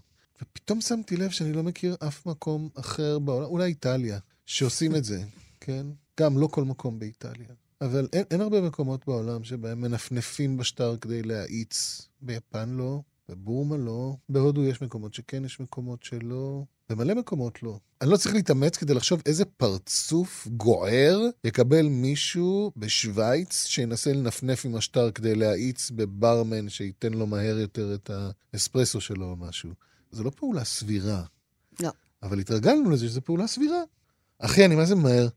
[0.43, 5.23] ופתאום שמתי לב שאני לא מכיר אף מקום אחר בעולם, אולי איטליה, שעושים את זה,
[5.61, 5.87] כן?
[6.21, 7.49] גם לא כל מקום באיטליה.
[7.81, 12.09] אבל אין, אין הרבה מקומות בעולם שבהם מנפנפים בשטר כדי להאיץ.
[12.21, 13.01] ביפן לא,
[13.35, 17.79] בבורמה לא, בהודו יש מקומות שכן, יש מקומות שלא, במלא מקומות לא.
[18.01, 24.75] אני לא צריך להתאמץ כדי לחשוב איזה פרצוף גוער יקבל מישהו בשוויץ שינסה לנפנף עם
[24.75, 28.11] השטר כדי להאיץ בברמן שייתן לו מהר יותר את
[28.55, 29.71] האספרסו שלו או משהו.
[30.11, 31.23] זו לא פעולה סבירה.
[31.81, 31.91] לא.
[32.23, 33.83] אבל התרגלנו לזה שזו פעולה סבירה.
[34.39, 35.29] אחי, אני מה זה מהר?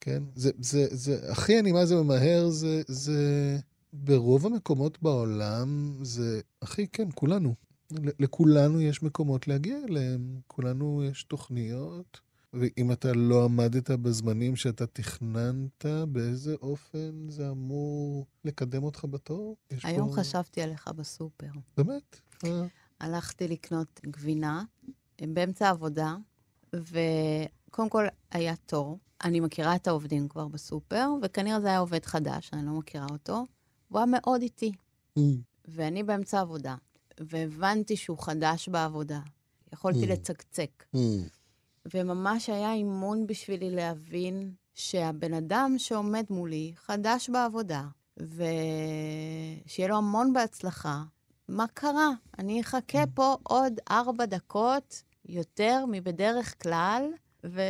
[0.00, 0.22] כן?
[0.34, 3.58] זה, זה, זה, אחי, אני מה זה ממהר, זה, זה,
[3.92, 7.54] ברוב המקומות בעולם, זה, אחי, כן, כולנו.
[8.18, 12.20] לכולנו יש מקומות להגיע אליהם, כולנו יש תוכניות,
[12.52, 19.56] ואם אתה לא עמדת בזמנים שאתה תכננת, באיזה אופן זה אמור לקדם אותך בתור?
[19.82, 20.16] היום פה...
[20.16, 21.50] חשבתי עליך בסופר.
[21.76, 22.20] באמת?
[23.00, 24.64] הלכתי לקנות גבינה
[25.22, 26.16] באמצע העבודה,
[26.72, 28.98] וקודם כל היה תור.
[29.24, 33.46] אני מכירה את העובדים כבר בסופר, וכנראה זה היה עובד חדש, אני לא מכירה אותו.
[33.90, 34.72] הוא היה מאוד איטי.
[35.18, 35.22] Mm.
[35.68, 36.74] ואני באמצע עבודה,
[37.20, 39.20] והבנתי שהוא חדש בעבודה.
[39.72, 40.12] יכולתי mm.
[40.12, 40.84] לצקצק.
[40.96, 40.98] Mm.
[41.94, 47.84] וממש היה אימון בשבילי להבין שהבן אדם שעומד מולי חדש בעבודה,
[48.16, 51.02] ושיהיה לו המון בהצלחה.
[51.48, 52.10] מה קרה?
[52.38, 53.06] אני אחכה mm.
[53.14, 57.04] פה עוד ארבע דקות יותר מבדרך כלל,
[57.46, 57.60] ו...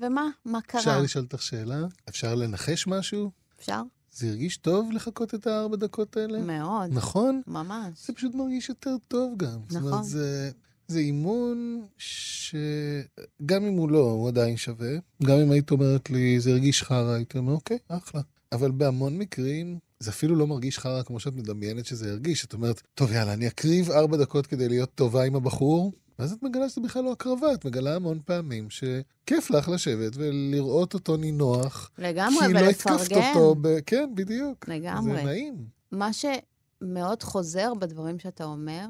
[0.00, 0.28] ומה?
[0.44, 0.80] מה קרה?
[0.80, 1.78] אפשר לשאול אותך שאלה?
[2.08, 3.30] אפשר לנחש משהו?
[3.58, 3.82] אפשר.
[4.12, 6.38] זה הרגיש טוב לחכות את הארבע דקות האלה?
[6.40, 6.90] מאוד.
[6.92, 7.42] נכון?
[7.46, 8.06] ממש.
[8.06, 9.48] זה פשוט מרגיש יותר טוב גם.
[9.48, 9.68] נכון.
[9.68, 10.50] זאת אומרת, זה,
[10.88, 14.92] זה אימון שגם אם הוא לא, הוא עדיין שווה.
[15.22, 18.20] גם אם היית אומרת לי, זה הרגיש חרא, הייתי אומר, אוקיי, אחלה.
[18.52, 22.44] אבל בהמון מקרים, זה אפילו לא מרגיש חרא כמו שאת מדמיינת שזה ירגיש.
[22.44, 26.42] את אומרת, טוב, יאללה, אני אקריב ארבע דקות כדי להיות טובה עם הבחור, ואז את
[26.42, 31.90] מגלה שזה בכלל לא הקרבה, את מגלה המון פעמים שכיף לך לשבת ולראות אותו נינוח.
[31.98, 33.04] לגמרי, ולפרגן.
[33.04, 33.68] כי לא התקפת אותו ב...
[33.86, 34.68] כן, בדיוק.
[34.68, 35.16] לגמרי.
[35.16, 35.64] זה נעים.
[35.92, 38.86] מה שמאוד חוזר בדברים שאתה אומר,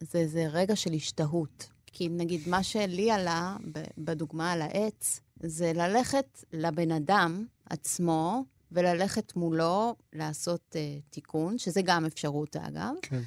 [0.00, 1.68] זה איזה רגע של השתהות.
[1.86, 3.56] כי נגיד, מה שלי עלה,
[3.98, 12.04] בדוגמה על העץ, זה ללכת לבן אדם עצמו, וללכת מולו לעשות uh, תיקון, שזה גם
[12.04, 12.94] אפשרות, אגב.
[13.02, 13.20] כן.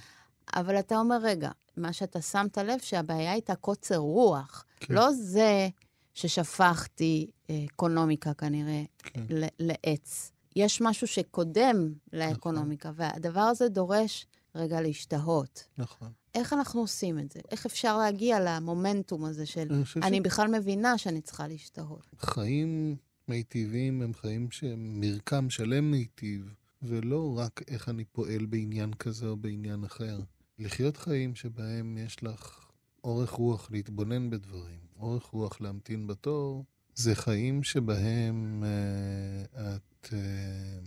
[0.56, 4.66] אבל אתה אומר, רגע, מה שאתה שמת לב, שהבעיה הייתה קוצר רוח.
[4.80, 4.94] כן.
[4.94, 5.70] לא זה
[6.14, 7.32] ששפכתי
[7.66, 9.24] אקונומיקה כנראה כן.
[9.60, 10.32] לעץ.
[10.56, 13.06] יש משהו שקודם לאקונומיקה, נכון.
[13.06, 15.64] והדבר הזה דורש רגע להשתהות.
[15.78, 16.12] נכון.
[16.36, 17.40] איך אנחנו עושים את זה?
[17.52, 20.22] איך אפשר להגיע למומנטום הזה של אני, אני ש...
[20.22, 22.06] בכלל מבינה שאני צריכה להשתהות?
[22.20, 22.96] חיים
[23.28, 29.84] מיטיבים הם חיים שמרקם שלם מיטיב, ולא רק איך אני פועל בעניין כזה או בעניין
[29.84, 30.20] אחר.
[30.62, 32.70] לחיות חיים שבהם יש לך
[33.04, 40.80] אורך רוח להתבונן בדברים, אורך רוח להמתין בתור, זה חיים שבהם אה, את אה,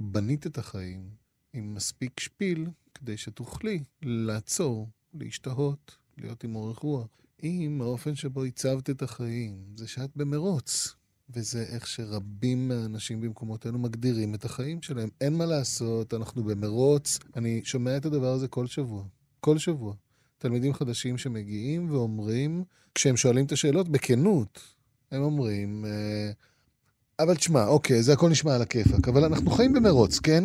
[0.00, 1.10] בנית את החיים
[1.52, 7.08] עם מספיק שפיל כדי שתוכלי לעצור, להשתהות, להיות עם אורך רוח.
[7.42, 10.94] אם האופן שבו הצבת את החיים זה שאת במרוץ,
[11.30, 15.08] וזה איך שרבים מהאנשים במקומותינו מגדירים את החיים שלהם.
[15.20, 17.18] אין מה לעשות, אנחנו במרוץ.
[17.36, 19.04] אני שומע את הדבר הזה כל שבוע.
[19.40, 19.94] כל שבוע.
[20.38, 22.64] תלמידים חדשים שמגיעים ואומרים,
[22.94, 24.60] כשהם שואלים את השאלות בכנות,
[25.12, 26.30] הם אומרים, אה,
[27.18, 30.44] אבל תשמע, אוקיי, זה הכל נשמע על הכיפאק, אבל אנחנו חיים במרוץ, כן?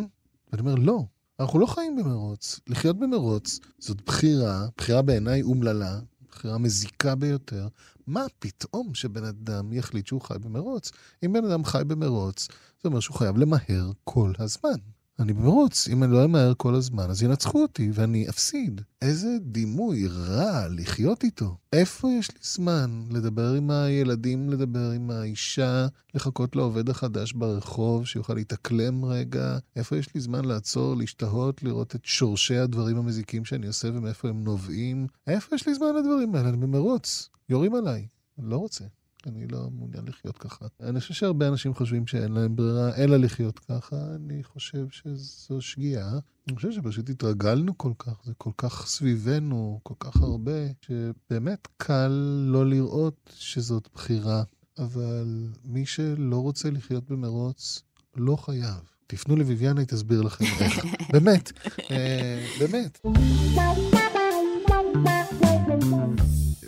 [0.52, 1.04] ואני אומר, לא,
[1.40, 2.60] אנחנו לא חיים במרוץ.
[2.68, 7.68] לחיות במרוץ זאת בחירה, בחירה בעיניי אומללה, בחירה מזיקה ביותר.
[8.08, 10.92] מה פתאום שבן אדם יחליט שהוא חי במרוץ?
[11.26, 12.48] אם בן אדם חי במרוץ,
[12.84, 14.95] זה אומר שהוא חייב למהר כל הזמן.
[15.20, 18.82] אני במרוץ, אם אני לא אמהר כל הזמן, אז ינצחו אותי ואני אפסיד.
[19.02, 21.58] איזה דימוי רע לחיות איתו.
[21.74, 28.34] איפה יש לי זמן לדבר עם הילדים, לדבר עם האישה, לחכות לעובד החדש ברחוב, שיוכל
[28.34, 29.58] להתאקלם רגע?
[29.76, 34.44] איפה יש לי זמן לעצור, להשתהות, לראות את שורשי הדברים המזיקים שאני עושה ומאיפה הם
[34.44, 35.08] נובעים?
[35.28, 36.50] איפה יש לי זמן לדברים האלה?
[36.50, 37.30] אני במרוץ.
[37.50, 38.08] יורים עליי.
[38.40, 38.86] אני לא רוצה.
[39.26, 40.66] אני לא מעוניין לחיות ככה.
[40.80, 43.96] אני חושב שהרבה אנשים חושבים שאין להם ברירה אלא לחיות ככה.
[44.16, 46.12] אני חושב שזו שגיאה.
[46.48, 50.52] אני חושב שפשוט התרגלנו כל כך, זה כל כך סביבנו, כל כך הרבה,
[50.82, 52.12] שבאמת קל
[52.48, 54.44] לא לראות שזאת בחירה.
[54.78, 57.84] אבל מי שלא רוצה לחיות במרוץ,
[58.16, 58.92] לא חייב.
[59.08, 60.86] תפנו לביביאנה, היא תסביר לכם איך.
[61.14, 61.52] באמת,
[61.92, 63.00] אה, באמת.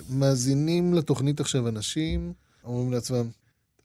[0.09, 2.33] מאזינים לתוכנית עכשיו אנשים,
[2.67, 3.29] אומרים לעצמם,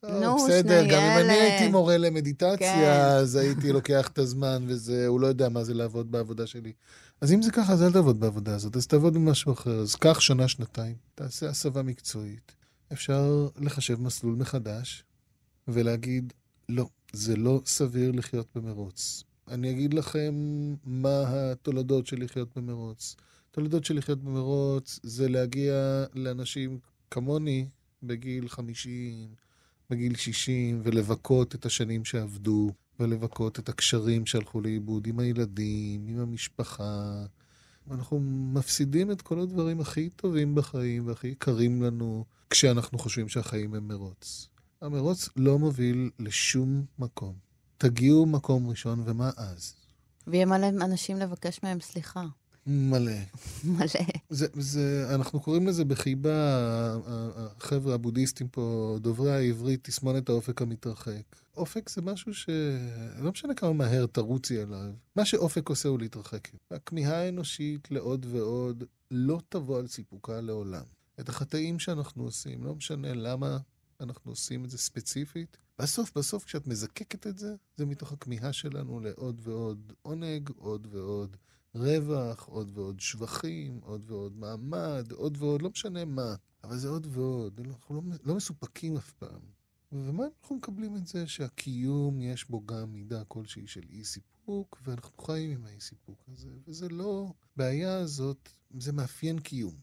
[0.02, 1.32] נו, בסדר, גם אם אני.
[1.32, 2.90] הייתי מורה למדיטציה, כן.
[2.90, 6.72] אז הייתי לוקח את הזמן וזה, הוא לא יודע מה זה לעבוד בעבודה שלי.
[7.20, 9.80] אז אם זה ככה, אז אל תעבוד בעבודה הזאת, אז תעבוד במשהו אחר.
[9.80, 12.52] אז קח שנה, שנתיים, תעשה הסבה מקצועית.
[12.92, 15.04] אפשר לחשב מסלול מחדש
[15.68, 16.32] ולהגיד,
[16.68, 19.24] לא, זה לא סביר לחיות במרוץ.
[19.48, 20.34] אני אגיד לכם
[20.84, 23.16] מה התולדות של לחיות במרוץ.
[23.50, 26.78] תולדות של לחיות במרוץ זה להגיע לאנשים
[27.10, 27.66] כמוני
[28.02, 29.34] בגיל 50,
[29.90, 37.24] בגיל 60, ולבכות את השנים שעבדו, ולבכות את הקשרים שהלכו לאיבוד עם הילדים, עם המשפחה.
[37.90, 38.20] אנחנו
[38.54, 44.48] מפסידים את כל הדברים הכי טובים בחיים והכי יקרים לנו כשאנחנו חושבים שהחיים הם מרוץ.
[44.80, 47.34] המרוץ לא מוביל לשום מקום.
[47.78, 49.74] תגיעו מקום ראשון, ומה אז?
[50.26, 52.24] ויהיה מלא אנשים לבקש מהם סליחה.
[52.66, 53.12] מלא.
[53.64, 53.86] מלא.
[54.30, 56.98] זה, זה, אנחנו קוראים לזה בחיבה,
[57.36, 61.22] החבר'ה הבודהיסטים פה, דוברי העברית, תסמונת האופק המתרחק.
[61.56, 62.48] אופק זה משהו ש...
[63.18, 66.48] לא משנה כמה מהר תרוצי אליו, מה שאופק עושה הוא להתרחק.
[66.70, 70.84] הכמיהה האנושית לעוד ועוד לא תבוא על סיפוקה לעולם.
[71.20, 73.58] את החטאים שאנחנו עושים, לא משנה למה
[74.00, 79.00] אנחנו עושים את זה ספציפית, בסוף, בסוף, כשאת מזקקת את זה, זה מתוך הכמיהה שלנו
[79.00, 81.36] לעוד ועוד עונג, עוד ועוד
[81.74, 86.34] רווח, עוד ועוד שבחים, עוד ועוד מעמד, עוד ועוד, לא משנה מה.
[86.64, 89.40] אבל זה עוד ועוד, אנחנו לא, לא מסופקים אף פעם.
[89.92, 95.22] ומה אנחנו מקבלים את זה שהקיום יש בו גם מידה כלשהי של אי סיפוק, ואנחנו
[95.22, 97.32] חיים עם האי סיפוק הזה, וזה לא...
[97.56, 98.48] בעיה הזאת,
[98.78, 99.74] זה מאפיין קיום.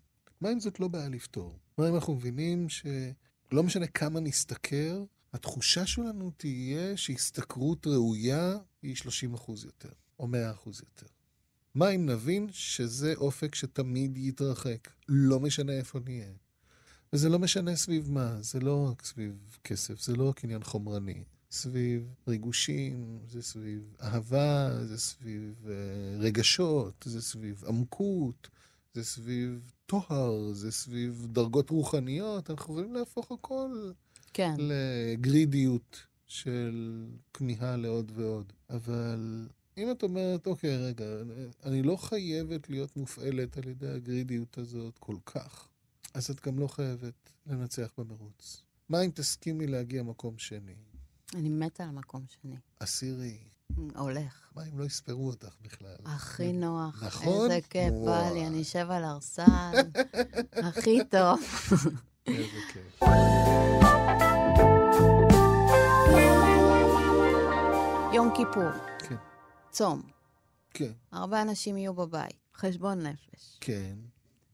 [0.41, 1.59] מה אם זאת לא בעיה לפתור?
[1.77, 9.65] מה אם אנחנו מבינים שלא משנה כמה נסתכר, התחושה שלנו תהיה שהשתכרות ראויה היא 30%
[9.65, 10.29] יותר, או 100%
[10.67, 11.07] יותר.
[11.75, 16.31] מה אם נבין שזה אופק שתמיד יתרחק, לא משנה איפה נהיה.
[17.13, 21.23] וזה לא משנה סביב מה, זה לא רק סביב כסף, זה לא רק עניין חומרני.
[21.51, 25.69] סביב ריגושים, זה סביב אהבה, זה סביב uh,
[26.19, 28.47] רגשות, זה סביב עמקות,
[28.93, 32.49] זה סביב טוהר, זה סביב דרגות רוחניות.
[32.49, 33.91] אנחנו יכולים להפוך הכל
[34.33, 34.53] כן.
[34.57, 38.53] לגרידיות של כמיהה לעוד ועוד.
[38.69, 39.47] אבל
[39.79, 41.05] אם את אומרת, אוקיי, רגע,
[41.65, 45.67] אני לא חייבת להיות מופעלת על ידי הגרידיות הזאת כל כך,
[46.13, 48.63] אז את גם לא חייבת לנצח במרוץ.
[48.89, 50.75] מה אם תסכימי להגיע מקום שני?
[51.35, 52.55] אני מתה על מקום שני.
[52.79, 53.37] עשירי.
[53.95, 54.51] הולך.
[54.55, 55.95] מה אם לא יספרו אותך בכלל?
[56.05, 57.03] הכי נוח.
[57.03, 57.51] נכון?
[57.51, 58.31] איזה כיף, בא.
[58.33, 59.71] לי, אני אשב על ארסל.
[60.67, 61.39] הכי טוב.
[62.27, 62.99] איזה כיף.
[68.13, 68.88] יום כיפור,
[69.79, 70.01] צום.
[70.73, 72.33] כן, הרבה אנשים יהיו בבית.
[72.55, 73.57] חשבון נפש.
[73.61, 73.95] כן.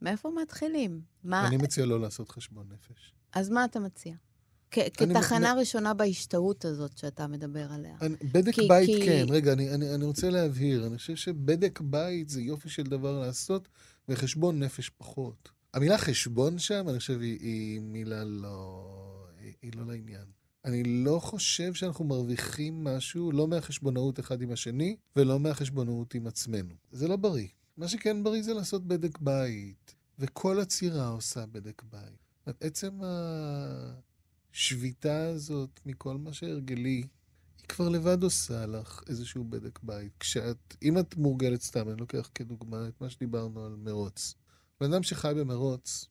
[0.02, 1.02] מאיפה מתחילים?
[1.24, 1.48] מה...
[1.48, 3.14] אני מציע לא לעשות חשבון נפש.
[3.34, 4.14] אז מה אתה מציע?
[4.78, 7.96] אני כתחנה מפנה- ראשונה בהשתהות הזאת שאתה מדבר עליה.
[8.02, 9.26] אני, בדק כי- בית כי- כן.
[9.30, 10.88] רגע, אני, אני, אני רוצה להבהיר.
[10.88, 13.68] אני חושב שבדק בית זה יופי של דבר לעשות,
[14.10, 15.50] וחשבון נפש פחות.
[15.74, 18.88] המילה חשבון שם, אני חושב, היא, היא מילה לא...
[19.40, 20.26] היא, היא לא לעניין.
[20.66, 26.74] אני לא חושב שאנחנו מרוויחים משהו, לא מהחשבונאות אחד עם השני, ולא מהחשבונאות עם עצמנו.
[26.92, 27.48] זה לא בריא.
[27.78, 32.56] מה שכן בריא זה לעשות בדק בית, וכל עצירה עושה בדק בית.
[32.62, 33.00] עצם
[34.54, 37.04] השביתה הזאת מכל מה שהרגלי,
[37.58, 40.12] היא כבר לבד עושה לך איזשהו בדק בית.
[40.20, 44.36] כשאת, אם את מורגלת סתם, אני לוקח כדוגמה את מה שדיברנו על מרוץ.
[44.82, 46.06] בן אדם שחי במרוץ,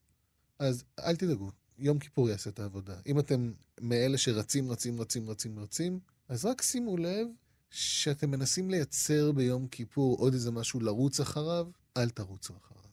[0.58, 2.94] אז אל תדאגו, יום כיפור יעשה את העבודה.
[3.06, 7.26] אם אתם מאלה שרצים, רצים, רצים, רצים, רצים, אז רק שימו לב
[7.70, 11.66] שאתם מנסים לייצר ביום כיפור עוד איזה משהו לרוץ אחריו,
[11.96, 12.90] אל תרוצו אחריו.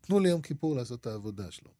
[0.00, 1.70] תנו ליום כיפור לעשות את העבודה שלו.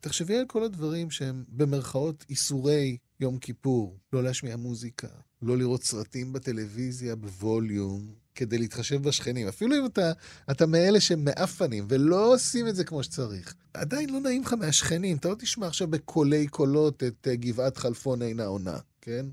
[0.00, 3.98] תחשבי על כל הדברים שהם במרכאות איסורי יום כיפור.
[4.12, 5.08] לא להשמיע מוזיקה,
[5.42, 9.48] לא לראות סרטים בטלוויזיה בווליום, כדי להתחשב בשכנים.
[9.48, 10.12] אפילו אם אתה,
[10.50, 13.54] אתה מאלה שמאפנים ולא עושים את זה כמו שצריך.
[13.74, 18.22] עדיין לא נעים לך מהשכנים, אתה לא תשמע עכשיו בקולי קולות את uh, גבעת חלפון
[18.22, 19.26] אינה עונה, כן?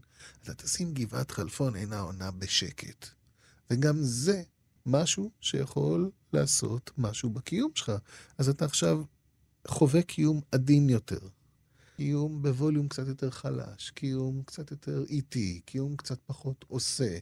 [0.44, 3.08] אתה תשים גבעת חלפון אינה עונה בשקט.
[3.72, 4.42] וגם זה
[4.86, 7.92] משהו שיכול לעשות משהו בקיום שלך.
[8.38, 9.04] אז אתה עכשיו
[9.68, 11.20] חווה קיום עדין יותר.
[11.98, 17.18] קיום בווליום קצת יותר חלש, קיום קצת יותר איטי, קיום קצת פחות עושה,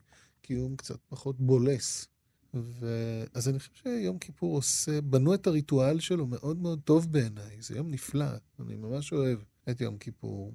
[0.45, 2.07] קיום קצת פחות בולס.
[2.53, 2.87] ו...
[3.33, 7.61] אז אני חושב שיום כיפור עושה, בנו את הריטואל שלו מאוד מאוד טוב בעיניי.
[7.61, 8.25] זה יום נפלא,
[8.59, 9.39] אני ממש אוהב
[9.69, 10.53] את יום כיפור.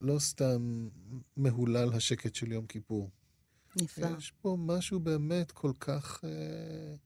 [0.00, 0.88] לא סתם
[1.36, 3.10] מהולל השקט של יום כיפור.
[3.82, 4.08] נפלא.
[4.18, 6.24] יש פה משהו באמת כל כך...
[6.24, 6.96] אה,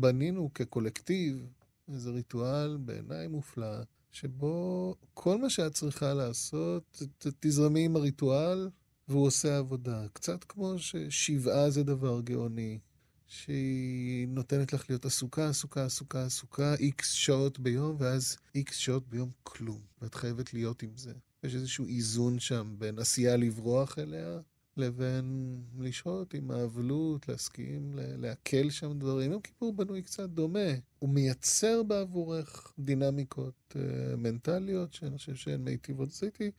[0.00, 1.46] בנינו כקולקטיב
[1.88, 3.76] איזה ריטואל בעיניי מופלא,
[4.10, 7.02] שבו כל מה שאת צריכה לעשות,
[7.40, 8.68] תזרמי עם הריטואל,
[9.08, 10.06] והוא עושה עבודה.
[10.12, 12.78] קצת כמו ששבעה זה דבר גאוני,
[13.26, 19.30] שהיא נותנת לך להיות עסוקה, עסוקה, עסוקה, עסוקה, איקס שעות ביום, ואז איקס שעות ביום
[19.42, 19.80] כלום.
[20.02, 21.12] ואת חייבת להיות עם זה.
[21.42, 24.38] יש איזשהו איזון שם בין עשייה לברוח אליה,
[24.76, 29.32] לבין לשהות עם האבלות, להסכים, לעכל שם דברים.
[29.32, 30.68] יום כיפור בנוי קצת דומה.
[30.98, 33.76] הוא מייצר בעבורך דינמיקות uh,
[34.16, 36.08] מנטליות, שאני חושב שהן מיטיבות.
[36.08, 36.50] אז הייתי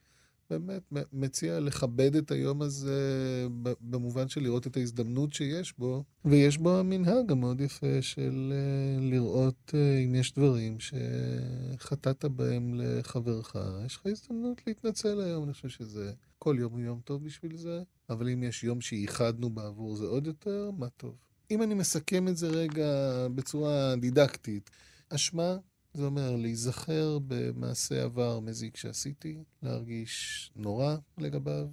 [0.50, 0.82] באמת
[1.14, 3.48] מציע לכבד את היום הזה
[3.82, 9.72] במובן של לראות את ההזדמנות שיש בו, ויש בו המנהג המאוד יפה של uh, לראות
[9.74, 13.56] uh, אם יש דברים שחטאת בהם לחברך.
[13.86, 16.12] יש לך הזדמנות להתנצל היום, אני חושב שזה...
[16.40, 20.28] כל יום הוא יום טוב בשביל זה, אבל אם יש יום שייחדנו בעבור זה עוד
[20.28, 21.16] יותר, מה טוב.
[21.52, 22.88] אם אני מסכם את זה רגע
[23.36, 24.70] בצורה דידקטית,
[25.10, 25.58] אשמה
[25.98, 31.68] זה אומר להיזכר במעשה עבר מזיק שעשיתי, להרגיש נורא לגביו,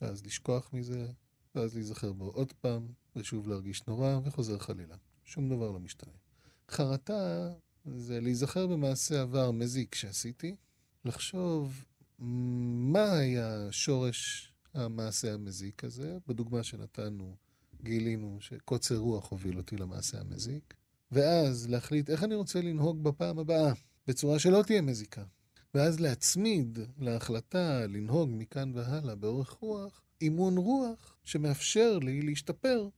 [0.00, 1.06] ואז לשכוח מזה,
[1.54, 4.96] ואז להיזכר בו עוד פעם, ושוב להרגיש נורא, וחוזר חלילה.
[5.24, 6.12] שום דבר לא משתנה.
[6.68, 7.52] חרטה
[7.84, 10.56] זה להיזכר במעשה עבר מזיק שעשיתי,
[11.04, 11.84] לחשוב
[12.18, 16.18] מה היה שורש המעשה המזיק הזה?
[16.26, 17.36] בדוגמה שנתנו,
[17.82, 20.74] גילינו שקוצר רוח הוביל אותי למעשה המזיק,
[21.12, 23.72] ואז להחליט איך אני רוצה לנהוג בפעם הבאה,
[24.06, 25.24] בצורה שלא תהיה מזיקה.
[25.74, 32.88] ואז להצמיד להחלטה לנהוג מכאן והלאה באורך רוח, אימון רוח שמאפשר לי להשתפר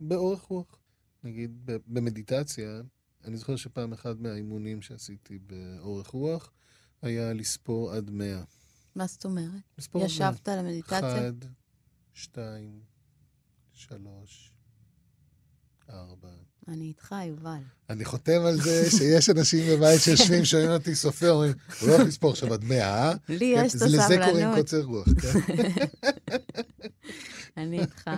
[0.00, 0.78] באורך רוח.
[1.24, 2.80] נגיד במדיטציה,
[3.24, 6.52] אני זוכר שפעם אחד מהאימונים שעשיתי באורך רוח
[7.02, 8.44] היה לספור עד מאה.
[8.94, 9.62] מה זאת אומרת?
[9.78, 10.98] מספור ישבת על המדיטציה?
[10.98, 11.32] אחד,
[12.14, 12.80] שתיים,
[13.72, 14.52] שלוש,
[15.88, 16.47] ארבע.
[16.68, 17.58] אני איתך, יובל.
[17.90, 22.06] אני חותם על זה שיש אנשים בבית שיושבים, שומעים אותי סופר, אומרים, הוא לא יכול
[22.06, 23.14] לספור עכשיו עד מאה, אה?
[23.28, 24.10] לי יש את הסבלנות.
[24.10, 25.38] לזה קוראים קוצר רוח, כן?
[27.62, 28.10] אני איתך.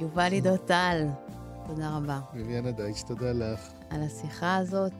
[0.00, 1.06] יובל עידו טל,
[1.66, 2.20] תודה רבה.
[2.34, 3.60] ביביאנה דייטש, תודה לך.
[3.90, 4.92] על השיחה הזאת.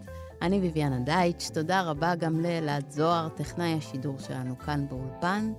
[0.42, 5.52] אני ביביאנה דייטש, תודה רבה גם לאלעד זוהר, טכנאי השידור שלנו כאן באולפן.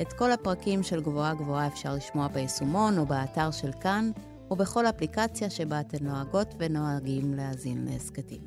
[0.00, 4.10] את כל הפרקים של גבוהה גבוהה אפשר לשמוע ביישומון או באתר של כאן,
[4.50, 8.40] או בכל אפליקציה שבה אתן נוהגות ונוהגים להאזין להסכתים.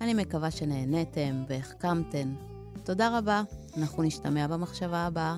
[0.00, 2.34] אני מקווה שנהניתם והחכמתן.
[2.84, 3.42] תודה רבה,
[3.76, 5.36] אנחנו נשתמע במחשבה הבאה.